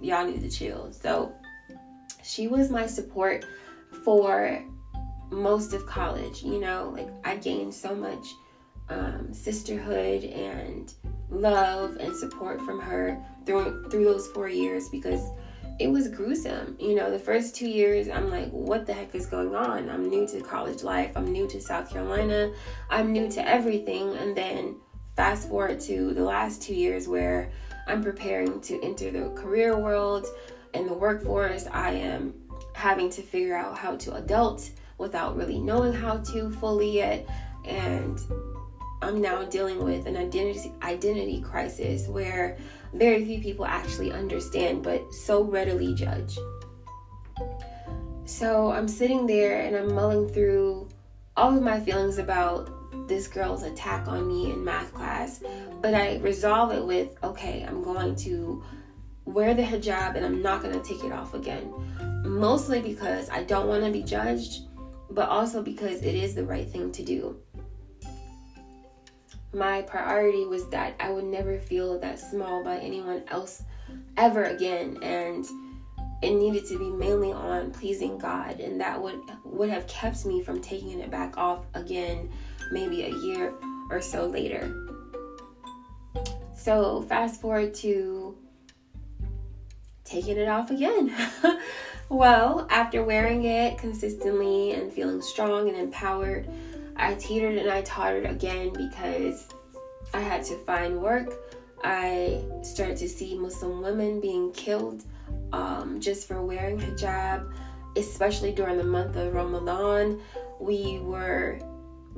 [0.00, 1.30] y'all need to chill so
[2.28, 3.44] she was my support
[4.04, 4.64] for
[5.30, 6.42] most of college.
[6.42, 8.26] You know, like I gained so much
[8.88, 10.92] um, sisterhood and
[11.30, 15.20] love and support from her through through those four years because
[15.78, 16.76] it was gruesome.
[16.80, 19.88] You know, the first two years, I'm like, what the heck is going on?
[19.88, 21.12] I'm new to college life.
[21.14, 22.52] I'm new to South Carolina.
[22.90, 24.16] I'm new to everything.
[24.16, 24.76] And then
[25.14, 27.52] fast forward to the last two years where
[27.86, 30.26] I'm preparing to enter the career world
[30.74, 31.68] and the workforce.
[31.70, 32.34] I am
[32.74, 37.24] having to figure out how to adult without really knowing how to fully yet.
[37.64, 38.18] And
[39.00, 42.58] I'm now dealing with an identity identity crisis where
[42.92, 46.38] very few people actually understand but so readily judge.
[48.24, 50.88] So I'm sitting there and I'm mulling through
[51.36, 52.70] all of my feelings about
[53.08, 55.42] this girl's attack on me in math class,
[55.80, 58.62] but I resolve it with okay, I'm going to
[59.24, 61.72] wear the hijab and I'm not going to take it off again.
[62.24, 64.62] Mostly because I don't want to be judged,
[65.10, 67.40] but also because it is the right thing to do
[69.52, 73.62] my priority was that I would never feel that small by anyone else
[74.16, 75.44] ever again and
[76.20, 80.42] it needed to be mainly on pleasing God and that would would have kept me
[80.42, 82.30] from taking it back off again
[82.70, 83.54] maybe a year
[83.90, 84.70] or so later.
[86.54, 88.36] So fast forward to
[90.04, 91.14] taking it off again.
[92.08, 96.48] well, after wearing it consistently and feeling strong and empowered,
[96.98, 99.48] I teetered and I tottered again because
[100.12, 101.32] I had to find work.
[101.84, 105.04] I started to see Muslim women being killed
[105.52, 107.52] um, just for wearing hijab,
[107.96, 110.20] especially during the month of Ramadan.
[110.58, 111.60] We were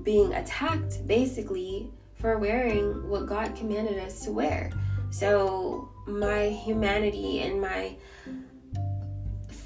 [0.03, 4.71] being attacked basically for wearing what God commanded us to wear.
[5.11, 7.97] So my humanity and my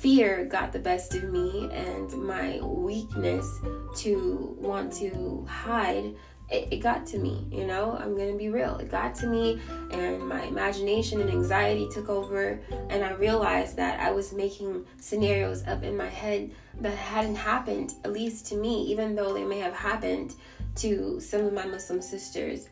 [0.04, 3.58] fear got the best of me and my weakness
[3.96, 6.14] to want to hide
[6.50, 7.96] it, it, got to me you know?
[7.98, 8.76] I'm gonna be real.
[8.76, 9.62] It got to me
[9.92, 15.66] and my imagination and anxiety took over and i realized that i was making scenarios
[15.66, 16.50] up in my head
[16.82, 20.34] that hadn't happened at least to me even though they may have happened
[20.74, 22.68] to some of my muslim sisters.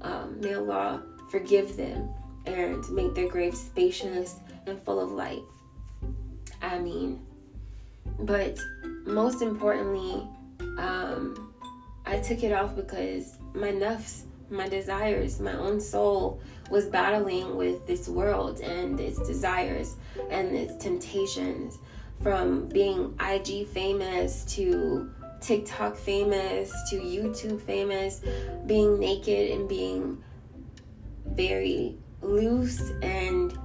[0.00, 2.12] Um, may allah forgive them
[2.46, 5.42] and make their graves spacious and full of light
[6.62, 7.20] I mean.
[8.20, 8.58] But
[9.04, 10.26] most importantly,
[10.78, 11.52] um,
[12.06, 17.86] I took it off because my nafs, my desires, my own soul was battling with
[17.86, 19.96] this world and its desires
[20.30, 21.78] and its temptations
[22.22, 28.20] from being IG famous to TikTok famous to YouTube famous,
[28.66, 30.22] being naked and being
[31.26, 33.58] very loose and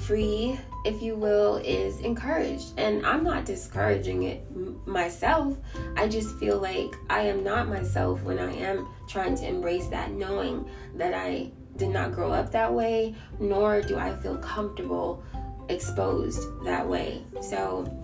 [0.00, 2.78] free if you will, is encouraged.
[2.78, 4.44] And I'm not discouraging it
[4.86, 5.56] myself.
[5.96, 10.12] I just feel like I am not myself when I am trying to embrace that,
[10.12, 15.22] knowing that I did not grow up that way, nor do I feel comfortable
[15.68, 17.22] exposed that way.
[17.40, 17.98] So,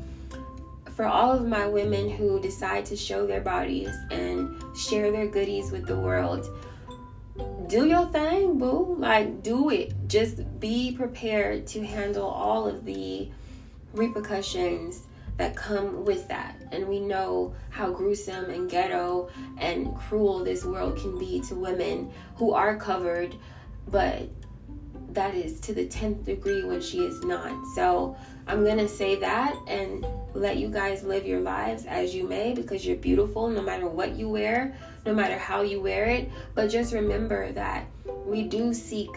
[0.94, 5.70] for all of my women who decide to show their bodies and share their goodies
[5.70, 6.48] with the world,
[7.68, 8.96] do your thing, boo.
[8.98, 9.92] Like, do it.
[10.09, 13.31] Just be prepared to handle all of the
[13.92, 15.02] repercussions
[15.37, 16.57] that come with that.
[16.72, 22.11] And we know how gruesome and ghetto and cruel this world can be to women
[22.37, 23.35] who are covered,
[23.87, 24.28] but
[25.11, 27.52] that is to the 10th degree when she is not.
[27.74, 32.28] So I'm going to say that and let you guys live your lives as you
[32.28, 34.76] may because you're beautiful no matter what you wear
[35.09, 36.31] no matter how you wear it.
[36.55, 37.87] But just remember that
[38.27, 39.09] we do seek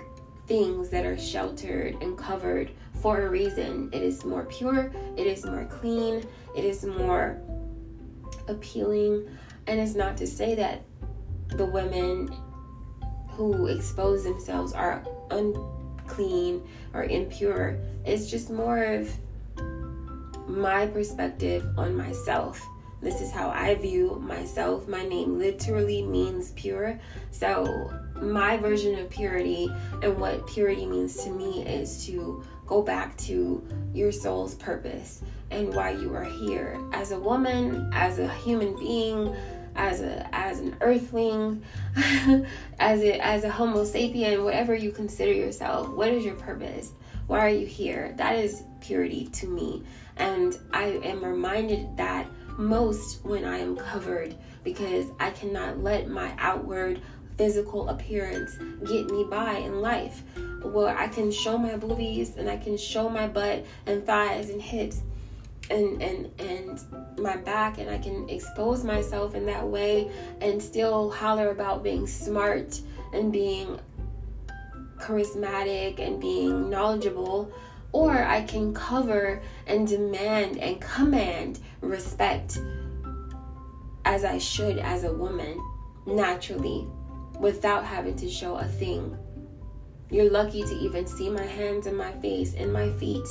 [0.47, 3.89] things that are sheltered and covered for a reason.
[3.91, 6.23] It is more pure, it is more clean,
[6.55, 7.37] it is more
[8.47, 9.27] appealing.
[9.67, 10.83] And it's not to say that
[11.49, 12.33] the women
[13.31, 17.77] who expose themselves are unclean or impure.
[18.05, 19.11] It's just more of
[20.47, 22.65] my perspective on myself
[23.01, 24.87] this is how I view myself.
[24.87, 26.99] My name literally means pure.
[27.31, 33.17] So, my version of purity and what purity means to me is to go back
[33.17, 38.77] to your soul's purpose and why you are here as a woman, as a human
[38.77, 39.35] being,
[39.75, 41.63] as a as an earthling,
[42.79, 45.89] as a as a homo sapien, whatever you consider yourself.
[45.89, 46.91] What is your purpose?
[47.27, 48.13] Why are you here?
[48.17, 49.83] That is purity to me.
[50.17, 52.27] And I am reminded that
[52.57, 57.01] most when I am covered because I cannot let my outward
[57.37, 60.23] physical appearance get me by in life.
[60.61, 64.61] Where I can show my boobies and I can show my butt and thighs and
[64.61, 65.01] hips
[65.69, 66.83] and and and
[67.19, 72.05] my back and I can expose myself in that way and still holler about being
[72.07, 72.79] smart
[73.13, 73.79] and being
[74.99, 77.51] charismatic and being knowledgeable
[77.91, 82.59] or I can cover and demand and command respect
[84.05, 85.59] as I should as a woman
[86.05, 86.87] naturally
[87.39, 89.17] without having to show a thing.
[90.09, 93.25] You're lucky to even see my hands and my face and my feet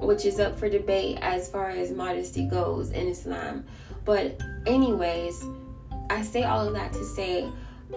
[0.00, 3.64] which is up for debate as far as modesty goes in Islam.
[4.04, 5.44] But, anyways,
[6.10, 7.48] I say all of that to say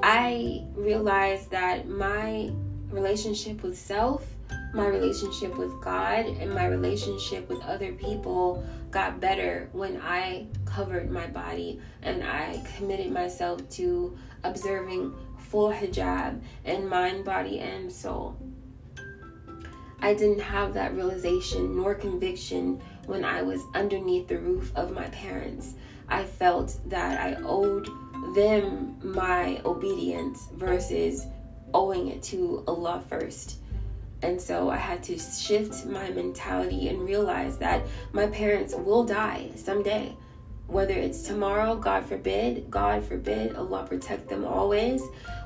[0.01, 2.51] I realized that my
[2.89, 4.25] relationship with self,
[4.75, 11.09] my relationship with God, and my relationship with other people got better when I covered
[11.09, 18.37] my body and I committed myself to observing full hijab in mind, body, and soul.
[20.01, 25.07] I didn't have that realization nor conviction when I was underneath the roof of my
[25.07, 25.73] parents.
[26.09, 27.87] I felt that I owed
[28.35, 31.25] them my obedience versus
[31.73, 33.57] owing it to Allah first.
[34.25, 39.51] And so I had to shift my mentality and realize that my parents will die
[39.55, 40.17] someday.
[40.65, 45.03] Whether it's tomorrow, God forbid, God forbid, Allah protect them always,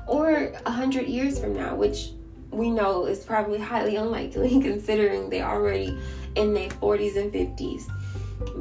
[0.08, 2.12] or a hundred years from now, which
[2.50, 5.98] we know is probably highly unlikely considering they're already
[6.36, 7.82] in their 40s and 50s.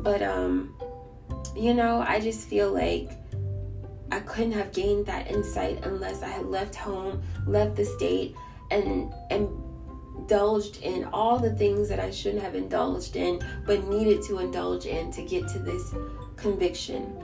[0.03, 0.75] But um
[1.55, 3.11] you know, I just feel like
[4.11, 8.35] I couldn't have gained that insight unless I had left home, left the state
[8.69, 9.47] and and
[10.19, 14.85] indulged in all the things that I shouldn't have indulged in but needed to indulge
[14.85, 15.93] in to get to this
[16.35, 17.15] conviction.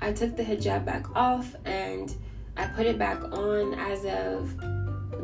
[0.00, 2.14] I took the hijab back off and
[2.56, 4.56] I put it back on as of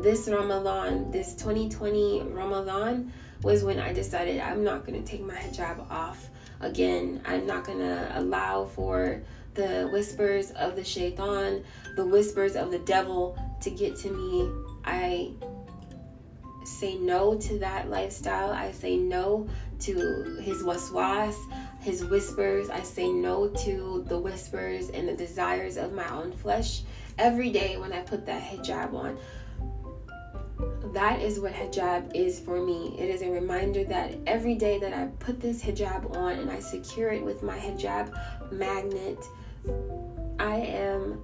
[0.01, 3.11] this Ramadan, this 2020 Ramadan,
[3.43, 6.29] was when I decided I'm not going to take my hijab off
[6.61, 7.21] again.
[7.25, 9.21] I'm not going to allow for
[9.53, 11.63] the whispers of the shaitan,
[11.95, 14.49] the whispers of the devil to get to me.
[14.85, 15.33] I
[16.63, 18.51] say no to that lifestyle.
[18.51, 19.47] I say no
[19.81, 21.35] to his waswas,
[21.79, 22.69] his whispers.
[22.69, 26.81] I say no to the whispers and the desires of my own flesh
[27.17, 29.17] every day when I put that hijab on
[30.93, 32.95] that is what hijab is for me.
[32.97, 36.59] It is a reminder that every day that I put this hijab on and I
[36.59, 38.11] secure it with my hijab
[38.51, 39.23] magnet,
[40.39, 41.21] I am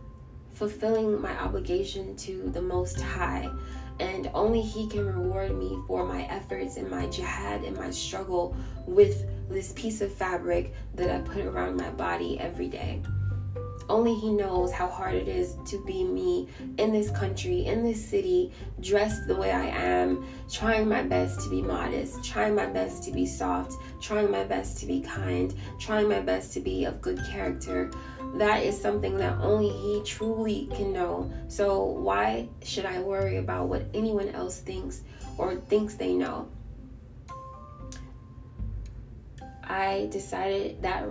[0.54, 3.50] fulfilling my obligation to the Most High.
[4.00, 8.56] And only He can reward me for my efforts and my jihad and my struggle
[8.86, 13.02] with this piece of fabric that I put around my body every day.
[13.88, 18.04] Only He knows how hard it is to be me in this country, in this
[18.04, 23.04] city, dressed the way I am, trying my best to be modest, trying my best
[23.04, 27.00] to be soft, trying my best to be kind, trying my best to be of
[27.00, 27.92] good character.
[28.38, 31.32] That is something that only He truly can know.
[31.48, 35.02] So, why should I worry about what anyone else thinks
[35.38, 36.50] or thinks they know?
[39.64, 41.06] I decided that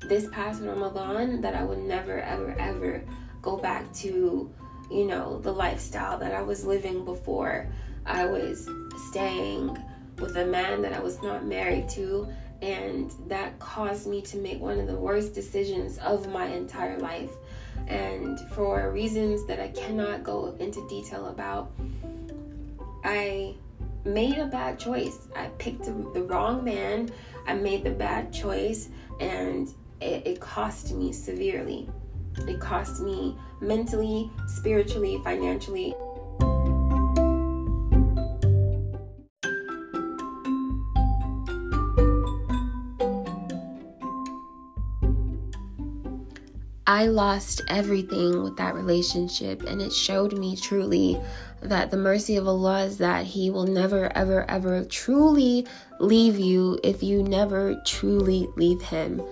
[0.00, 3.04] this past Ramadan that I would never, ever, ever
[3.40, 4.50] go back to,
[4.90, 7.68] you know, the lifestyle that I was living before.
[8.06, 8.68] I was
[9.10, 9.78] staying
[10.18, 12.28] with a man that I was not married to,
[12.62, 17.32] and that caused me to make one of the worst decisions of my entire life.
[17.88, 21.72] And for reasons that I cannot go into detail about,
[23.04, 23.56] I
[24.04, 25.26] made a bad choice.
[25.34, 27.10] I picked the wrong man.
[27.46, 28.88] I made the bad choice,
[29.18, 29.68] and
[30.00, 31.88] it, it cost me severely.
[32.46, 35.94] It cost me mentally, spiritually, financially.
[46.92, 51.18] I lost everything with that relationship, and it showed me truly
[51.62, 55.66] that the mercy of Allah is that He will never, ever, ever truly
[56.00, 59.22] leave you if you never truly leave Him.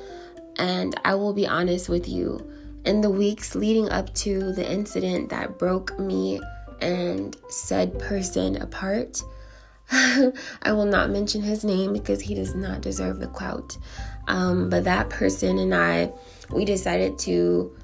[0.56, 2.40] And I will be honest with you,
[2.86, 6.40] in the weeks leading up to the incident that broke me
[6.80, 9.22] and said person apart,
[9.92, 13.76] I will not mention his name because he does not deserve the clout.
[14.28, 16.12] Um, but that person and I,
[16.52, 17.76] we decided to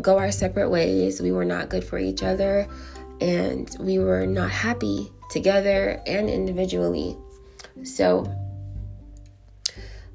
[0.00, 1.20] go our separate ways.
[1.20, 2.68] We were not good for each other
[3.20, 7.16] and we were not happy together and individually.
[7.82, 8.32] So,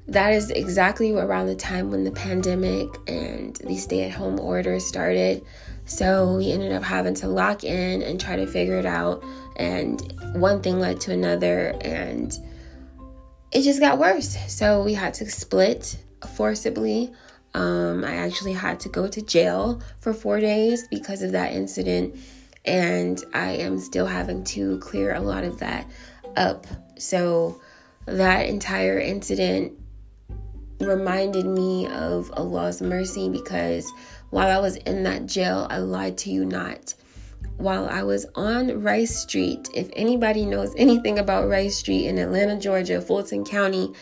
[0.08, 4.84] that is exactly around the time when the pandemic and the stay at home orders
[4.84, 5.44] started.
[5.84, 9.24] So we ended up having to lock in and try to figure it out.
[9.56, 10.00] And
[10.34, 11.76] one thing led to another.
[11.80, 12.36] And
[13.52, 14.36] it just got worse.
[14.48, 15.96] So we had to split
[16.34, 17.12] forcibly.
[17.54, 22.16] Um, I actually had to go to jail for four days because of that incident,
[22.64, 25.86] and I am still having to clear a lot of that
[26.36, 26.66] up.
[26.98, 27.60] So
[28.06, 29.72] that entire incident
[30.80, 33.90] reminded me of Allah's mercy because
[34.30, 36.94] while I was in that jail, I lied to you not.
[37.58, 42.58] While I was on Rice Street, if anybody knows anything about Rice Street in Atlanta,
[42.58, 43.92] Georgia, Fulton County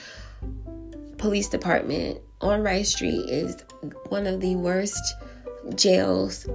[1.21, 3.63] Police Department, on Rice Street is
[4.09, 5.03] one of the worst
[5.75, 6.49] jails,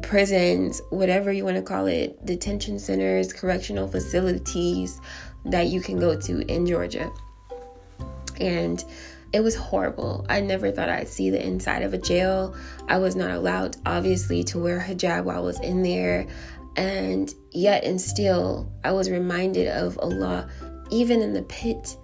[0.00, 5.02] prisons, whatever you want to call it, detention centers, correctional facilities
[5.44, 7.12] that you can go to in Georgia.
[8.40, 8.82] And
[9.34, 10.24] it was horrible.
[10.30, 12.56] I never thought I'd see the inside of a jail.
[12.88, 16.26] I was not allowed, obviously, to wear hijab while I was in there.
[16.76, 20.48] And yet, and still, I was reminded of Allah,
[20.90, 21.98] even in the pit,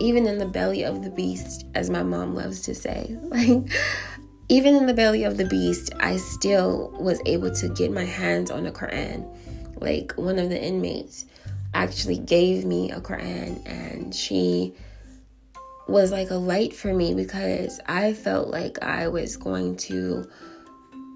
[0.00, 3.16] even in the belly of the beast, as my mom loves to say.
[3.32, 3.70] Like,
[4.48, 8.50] even in the belly of the beast, I still was able to get my hands
[8.50, 9.26] on the Quran.
[9.80, 11.24] Like, one of the inmates
[11.72, 14.74] actually gave me a Quran, and she
[15.88, 20.28] was like a light for me because I felt like I was going to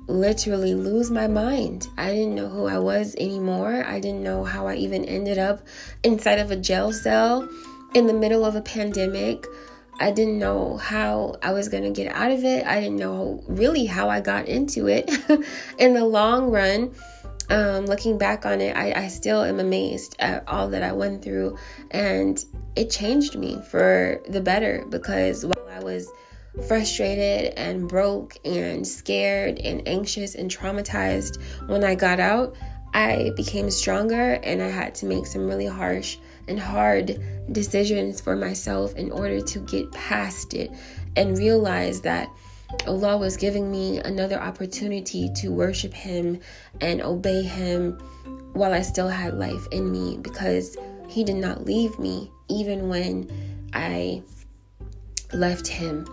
[0.09, 1.89] literally lose my mind.
[1.97, 3.85] I didn't know who I was anymore.
[3.85, 5.67] I didn't know how I even ended up
[6.03, 7.49] inside of a jail cell
[7.97, 9.47] in the middle of a pandemic.
[9.99, 12.67] I didn't know how I was going to get out of it.
[12.67, 15.09] I didn't know really how I got into it
[15.79, 16.93] in the long run
[17.49, 21.23] um, looking back on it, I, I still am amazed at all that I went
[21.23, 21.57] through.
[21.91, 22.45] And
[22.75, 26.11] it changed me for the better because while I was
[26.67, 32.57] frustrated and broke and scared and anxious and traumatized when I got out,
[32.93, 36.19] I became stronger and I had to make some really harsh
[36.49, 37.21] and hard
[37.53, 40.71] decisions for myself in order to get past it
[41.17, 42.29] and realize that
[42.87, 46.41] Allah was giving me another opportunity to worship Him
[46.81, 47.93] and obey Him
[48.53, 50.77] while I still had life in me because
[51.09, 53.31] He did not leave me even when
[53.73, 54.23] I
[55.33, 56.07] left Him.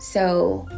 [0.00, 0.68] So,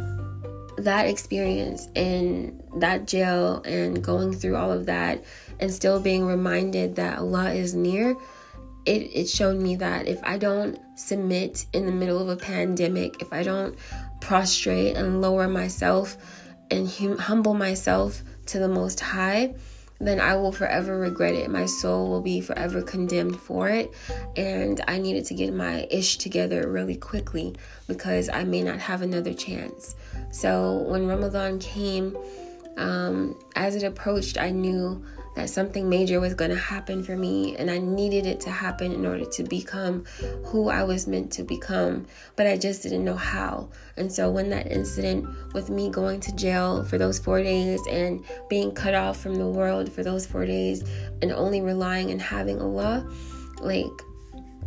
[0.77, 5.23] that experience in that jail and going through all of that
[5.59, 8.15] and still being reminded that Allah is near,
[8.87, 13.21] it, it showed me that if I don't submit in the middle of a pandemic,
[13.21, 13.77] if I don't
[14.21, 16.17] prostrate and lower myself
[16.71, 19.53] and hum- humble myself to the Most High,
[19.99, 21.49] then I will forever regret it.
[21.49, 23.93] My soul will be forever condemned for it.
[24.37, 27.55] And I needed to get my ish together really quickly
[27.87, 29.95] because I may not have another chance.
[30.31, 32.15] So when Ramadan came,
[32.77, 35.03] um, as it approached, I knew
[35.37, 38.91] that something major was going to happen for me and I needed it to happen
[38.91, 40.03] in order to become
[40.43, 43.69] who I was meant to become, but I just didn't know how.
[43.97, 48.25] And so when that incident with me going to jail for those 4 days and
[48.49, 50.83] being cut off from the world for those 4 days
[51.21, 53.07] and only relying and having Allah,
[53.61, 53.85] like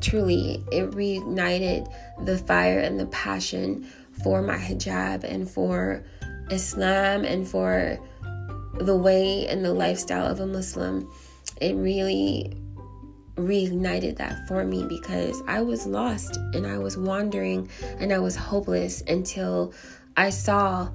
[0.00, 1.92] truly it reignited
[2.24, 3.90] the fire and the passion
[4.22, 6.04] for my hijab and for
[6.50, 7.98] Islam and for
[8.74, 11.10] the way and the lifestyle of a Muslim,
[11.60, 12.56] it really
[13.36, 17.68] reignited that for me because I was lost and I was wandering
[17.98, 19.72] and I was hopeless until
[20.16, 20.90] I saw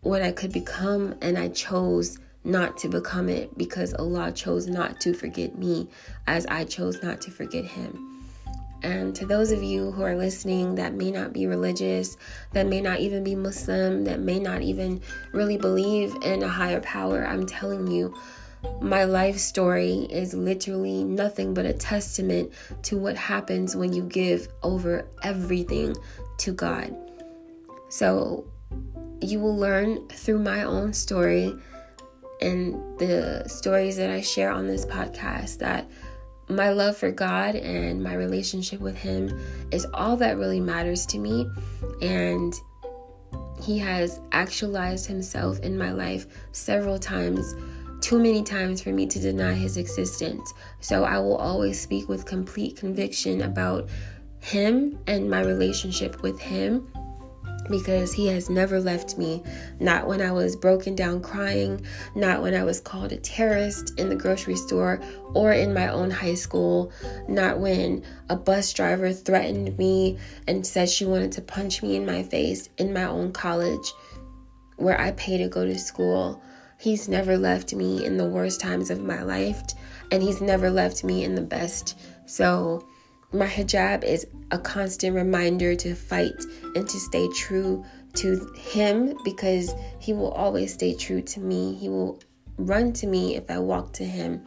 [0.00, 5.00] what I could become and I chose not to become it because Allah chose not
[5.00, 5.88] to forget me
[6.26, 8.17] as I chose not to forget Him.
[8.82, 12.16] And to those of you who are listening that may not be religious,
[12.52, 15.00] that may not even be Muslim, that may not even
[15.32, 18.14] really believe in a higher power, I'm telling you,
[18.80, 22.52] my life story is literally nothing but a testament
[22.82, 25.94] to what happens when you give over everything
[26.38, 26.94] to God.
[27.88, 28.44] So
[29.20, 31.54] you will learn through my own story
[32.40, 35.88] and the stories that I share on this podcast that
[36.48, 39.38] my love for God and my relationship with Him
[39.70, 41.48] is all that really matters to me.
[42.00, 42.54] And
[43.62, 47.54] He has actualized Himself in my life several times,
[48.00, 50.52] too many times for me to deny His existence.
[50.80, 53.88] So I will always speak with complete conviction about
[54.40, 56.88] Him and my relationship with Him
[57.70, 59.42] because he has never left me.
[59.80, 64.08] Not when I was broken down crying, not when I was called a terrorist in
[64.08, 65.00] the grocery store
[65.34, 66.92] or in my own high school,
[67.28, 72.06] not when a bus driver threatened me and said she wanted to punch me in
[72.06, 73.92] my face in my own college
[74.76, 76.40] where I pay to go to school.
[76.78, 79.60] He's never left me in the worst times of my life,
[80.12, 81.98] and he's never left me in the best.
[82.26, 82.86] So,
[83.32, 86.42] my hijab is a constant reminder to fight
[86.74, 91.74] and to stay true to him because he will always stay true to me.
[91.74, 92.18] He will
[92.56, 94.46] run to me if I walk to him.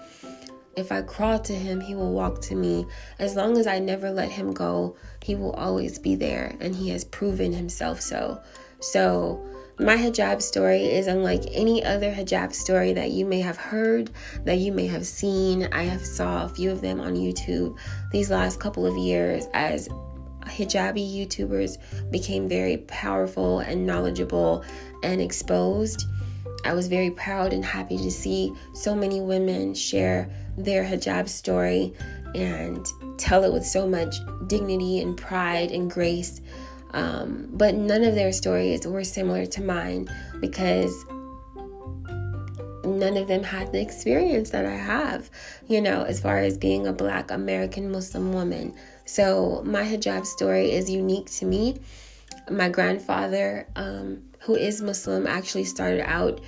[0.75, 2.86] If I crawl to him, he will walk to me.
[3.19, 6.89] As long as I never let him go, he will always be there, and he
[6.89, 8.41] has proven himself so.
[8.79, 9.45] So,
[9.80, 14.11] my hijab story is unlike any other hijab story that you may have heard,
[14.43, 15.67] that you may have seen.
[15.72, 17.78] I have saw a few of them on YouTube
[18.11, 19.89] these last couple of years as
[20.41, 21.78] hijabi YouTubers
[22.11, 24.63] became very powerful and knowledgeable
[25.03, 26.05] and exposed.
[26.63, 31.93] I was very proud and happy to see so many women share their hijab story
[32.36, 32.86] and
[33.17, 34.15] tell it with so much
[34.47, 36.41] dignity and pride and grace.
[36.94, 41.06] Um, but none of their stories were similar to mine because
[42.84, 45.30] none of them had the experience that I have,
[45.68, 48.74] you know, as far as being a black American Muslim woman.
[49.06, 51.80] So my hijab story is unique to me.
[52.50, 56.42] My grandfather, um, who is Muslim, actually started out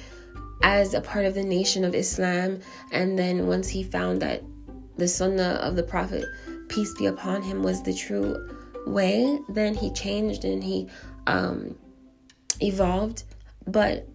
[0.63, 2.59] as a part of the Nation of Islam.
[2.91, 4.43] And then once he found that
[4.97, 6.25] the Sunnah of the Prophet,
[6.69, 8.35] peace be upon him, was the true
[8.85, 10.87] way, then he changed and he
[11.27, 11.75] um,
[12.61, 13.23] evolved.
[13.67, 14.07] But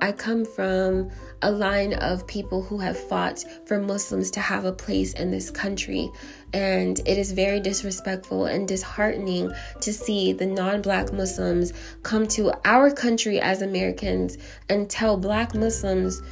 [0.00, 1.10] I come from
[1.42, 5.50] a line of people who have fought for Muslims to have a place in this
[5.50, 6.10] country.
[6.52, 11.72] And it is very disrespectful and disheartening to see the non black Muslims
[12.02, 14.38] come to our country as Americans
[14.68, 16.22] and tell black Muslims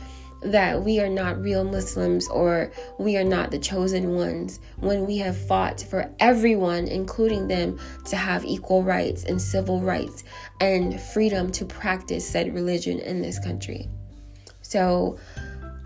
[0.45, 5.19] that we are not real Muslims or we are not the chosen ones when we
[5.19, 10.25] have fought for everyone, including them, to have equal rights and civil rights
[10.61, 13.89] and freedom to practice said religion in this country.
[14.63, 15.19] So,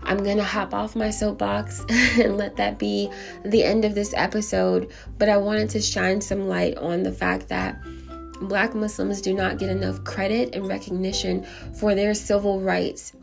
[0.01, 3.11] I'm gonna hop off my soapbox and let that be
[3.43, 4.91] the end of this episode.
[5.17, 7.81] But I wanted to shine some light on the fact that
[8.41, 11.45] black Muslims do not get enough credit and recognition
[11.77, 13.13] for their civil rights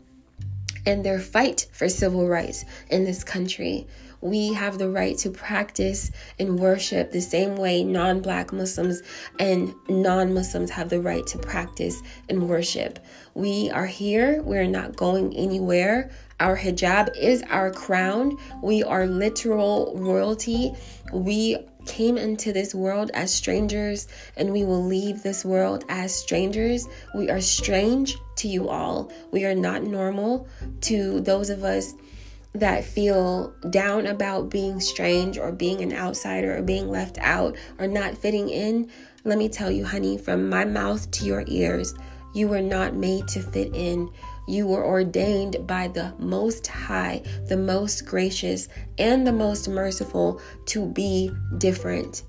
[0.87, 3.85] and their fight for civil rights in this country.
[4.21, 6.09] We have the right to practice
[6.39, 9.03] and worship the same way non black Muslims
[9.37, 12.97] and non Muslims have the right to practice and worship.
[13.35, 16.09] We are here, we're not going anywhere.
[16.39, 18.37] Our hijab is our crown.
[18.63, 20.71] We are literal royalty.
[21.11, 21.57] We
[21.87, 26.87] came into this world as strangers and we will leave this world as strangers.
[27.15, 29.11] We are strange to you all.
[29.31, 30.47] We are not normal
[30.81, 31.93] to those of us
[32.53, 37.87] that feel down about being strange or being an outsider or being left out or
[37.87, 38.89] not fitting in.
[39.23, 41.93] Let me tell you, honey, from my mouth to your ears,
[42.33, 44.09] you were not made to fit in.
[44.47, 50.85] You were ordained by the Most High, the most gracious, and the most merciful to
[50.85, 52.23] be different.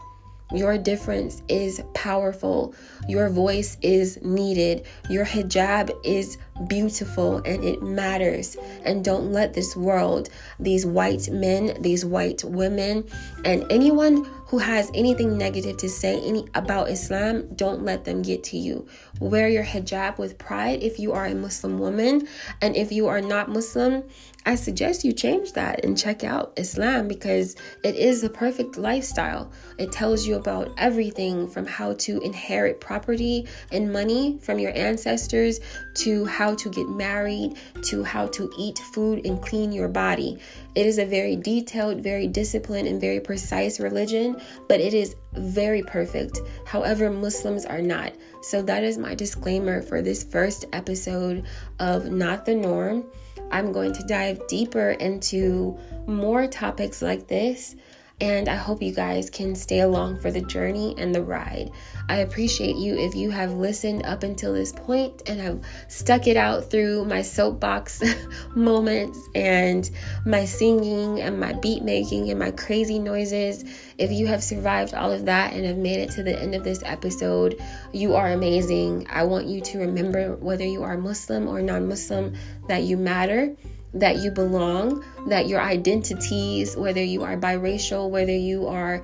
[0.53, 2.75] Your difference is powerful.
[3.07, 4.87] Your voice is needed.
[5.11, 8.57] Your hijab is beautiful and it matters.
[8.85, 10.29] And don't let this world,
[10.59, 13.05] these white men, these white women,
[13.45, 18.43] and anyone who has anything negative to say any about Islam, don't let them get
[18.45, 18.87] to you.
[19.21, 22.27] Wear your hijab with pride if you are a Muslim woman,
[22.63, 24.05] and if you are not Muslim,
[24.49, 29.53] I suggest you change that and check out Islam because it is the perfect lifestyle.
[29.77, 35.61] It tells you about everything from how to inherit property and money from your ancestors
[35.97, 40.39] to how to get married to how to eat food and clean your body.
[40.75, 45.83] It is a very detailed, very disciplined, and very precise religion, but it is very
[45.83, 46.41] perfect.
[46.65, 48.15] However, Muslims are not.
[48.41, 51.45] So, that is my disclaimer for this first episode
[51.81, 53.05] of Not the Norm.
[53.51, 57.75] I'm going to dive deeper into more topics like this
[58.21, 61.71] and I hope you guys can stay along for the journey and the ride.
[62.09, 66.37] I appreciate you if you have listened up until this point and have stuck it
[66.37, 68.03] out through my soapbox
[68.57, 69.89] moments and
[70.27, 73.65] my singing and my beat making and my crazy noises.
[73.99, 76.65] If you have survived all of that and have made it to the end of
[76.65, 77.63] this episode,
[77.93, 79.07] you are amazing.
[79.11, 82.35] I want you to remember whether you are Muslim or non Muslim
[82.67, 83.55] that you matter
[83.95, 89.03] that you belong, that your identities, whether you are biracial, whether you are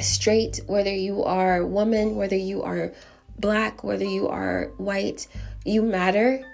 [0.00, 2.92] straight, whether you are woman, whether you are
[3.38, 5.26] black, whether you are white,
[5.64, 6.44] you matter.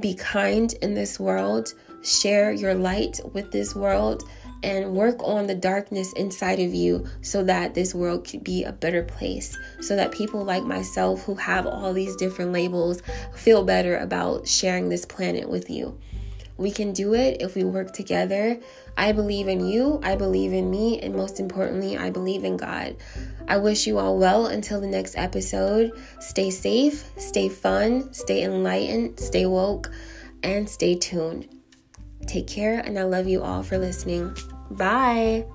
[0.00, 1.72] Be kind in this world.
[2.02, 4.24] Share your light with this world
[4.62, 8.72] and work on the darkness inside of you so that this world could be a
[8.72, 9.56] better place.
[9.80, 13.02] So that people like myself who have all these different labels
[13.34, 15.98] feel better about sharing this planet with you.
[16.56, 18.58] We can do it if we work together.
[18.96, 22.96] I believe in you, I believe in me, and most importantly, I believe in God.
[23.48, 25.92] I wish you all well until the next episode.
[26.20, 29.90] Stay safe, stay fun, stay enlightened, stay woke,
[30.42, 31.48] and stay tuned.
[32.26, 34.34] Take care, and I love you all for listening.
[34.70, 35.46] Bye.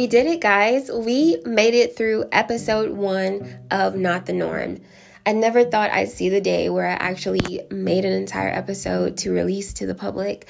[0.00, 0.90] We did it, guys.
[0.90, 4.80] We made it through episode one of Not the Norm.
[5.26, 9.30] I never thought I'd see the day where I actually made an entire episode to
[9.30, 10.48] release to the public,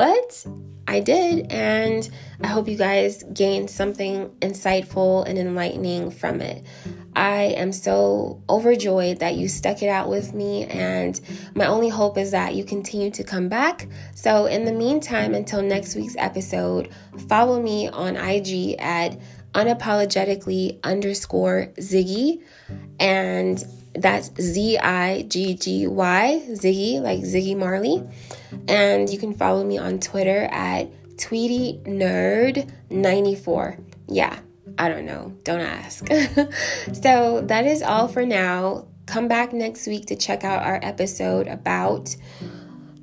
[0.00, 0.46] but
[0.88, 2.08] I did, and
[2.42, 6.64] I hope you guys gained something insightful and enlightening from it.
[7.14, 11.20] I am so overjoyed that you stuck it out with me, and
[11.54, 13.88] my only hope is that you continue to come back.
[14.14, 16.88] So, in the meantime, until next week's episode,
[17.28, 19.18] follow me on IG at
[19.52, 22.42] unapologetically underscore Ziggy,
[22.98, 23.62] and
[23.94, 27.34] that's Z I G G Y, Ziggy, like mm-hmm.
[27.34, 28.02] Ziggy Marley.
[28.68, 30.88] And you can follow me on Twitter at
[31.18, 33.78] Tweety Nerd 94.
[34.08, 34.38] Yeah,
[34.78, 35.34] I don't know.
[35.44, 36.06] Don't ask.
[36.92, 38.86] so that is all for now.
[39.06, 42.14] Come back next week to check out our episode about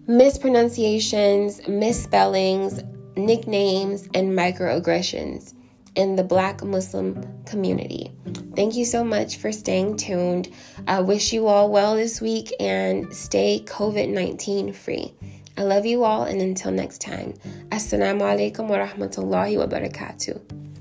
[0.07, 2.81] mispronunciations, misspellings,
[3.17, 5.53] nicknames, and microaggressions
[5.97, 8.11] in the Black Muslim community.
[8.55, 10.47] Thank you so much for staying tuned.
[10.87, 15.13] I wish you all well this week and stay COVID 19 free.
[15.57, 17.33] I love you all, and until next time,
[17.69, 20.76] Assalamu alaikum wa rahmatullahi wa barakatuh.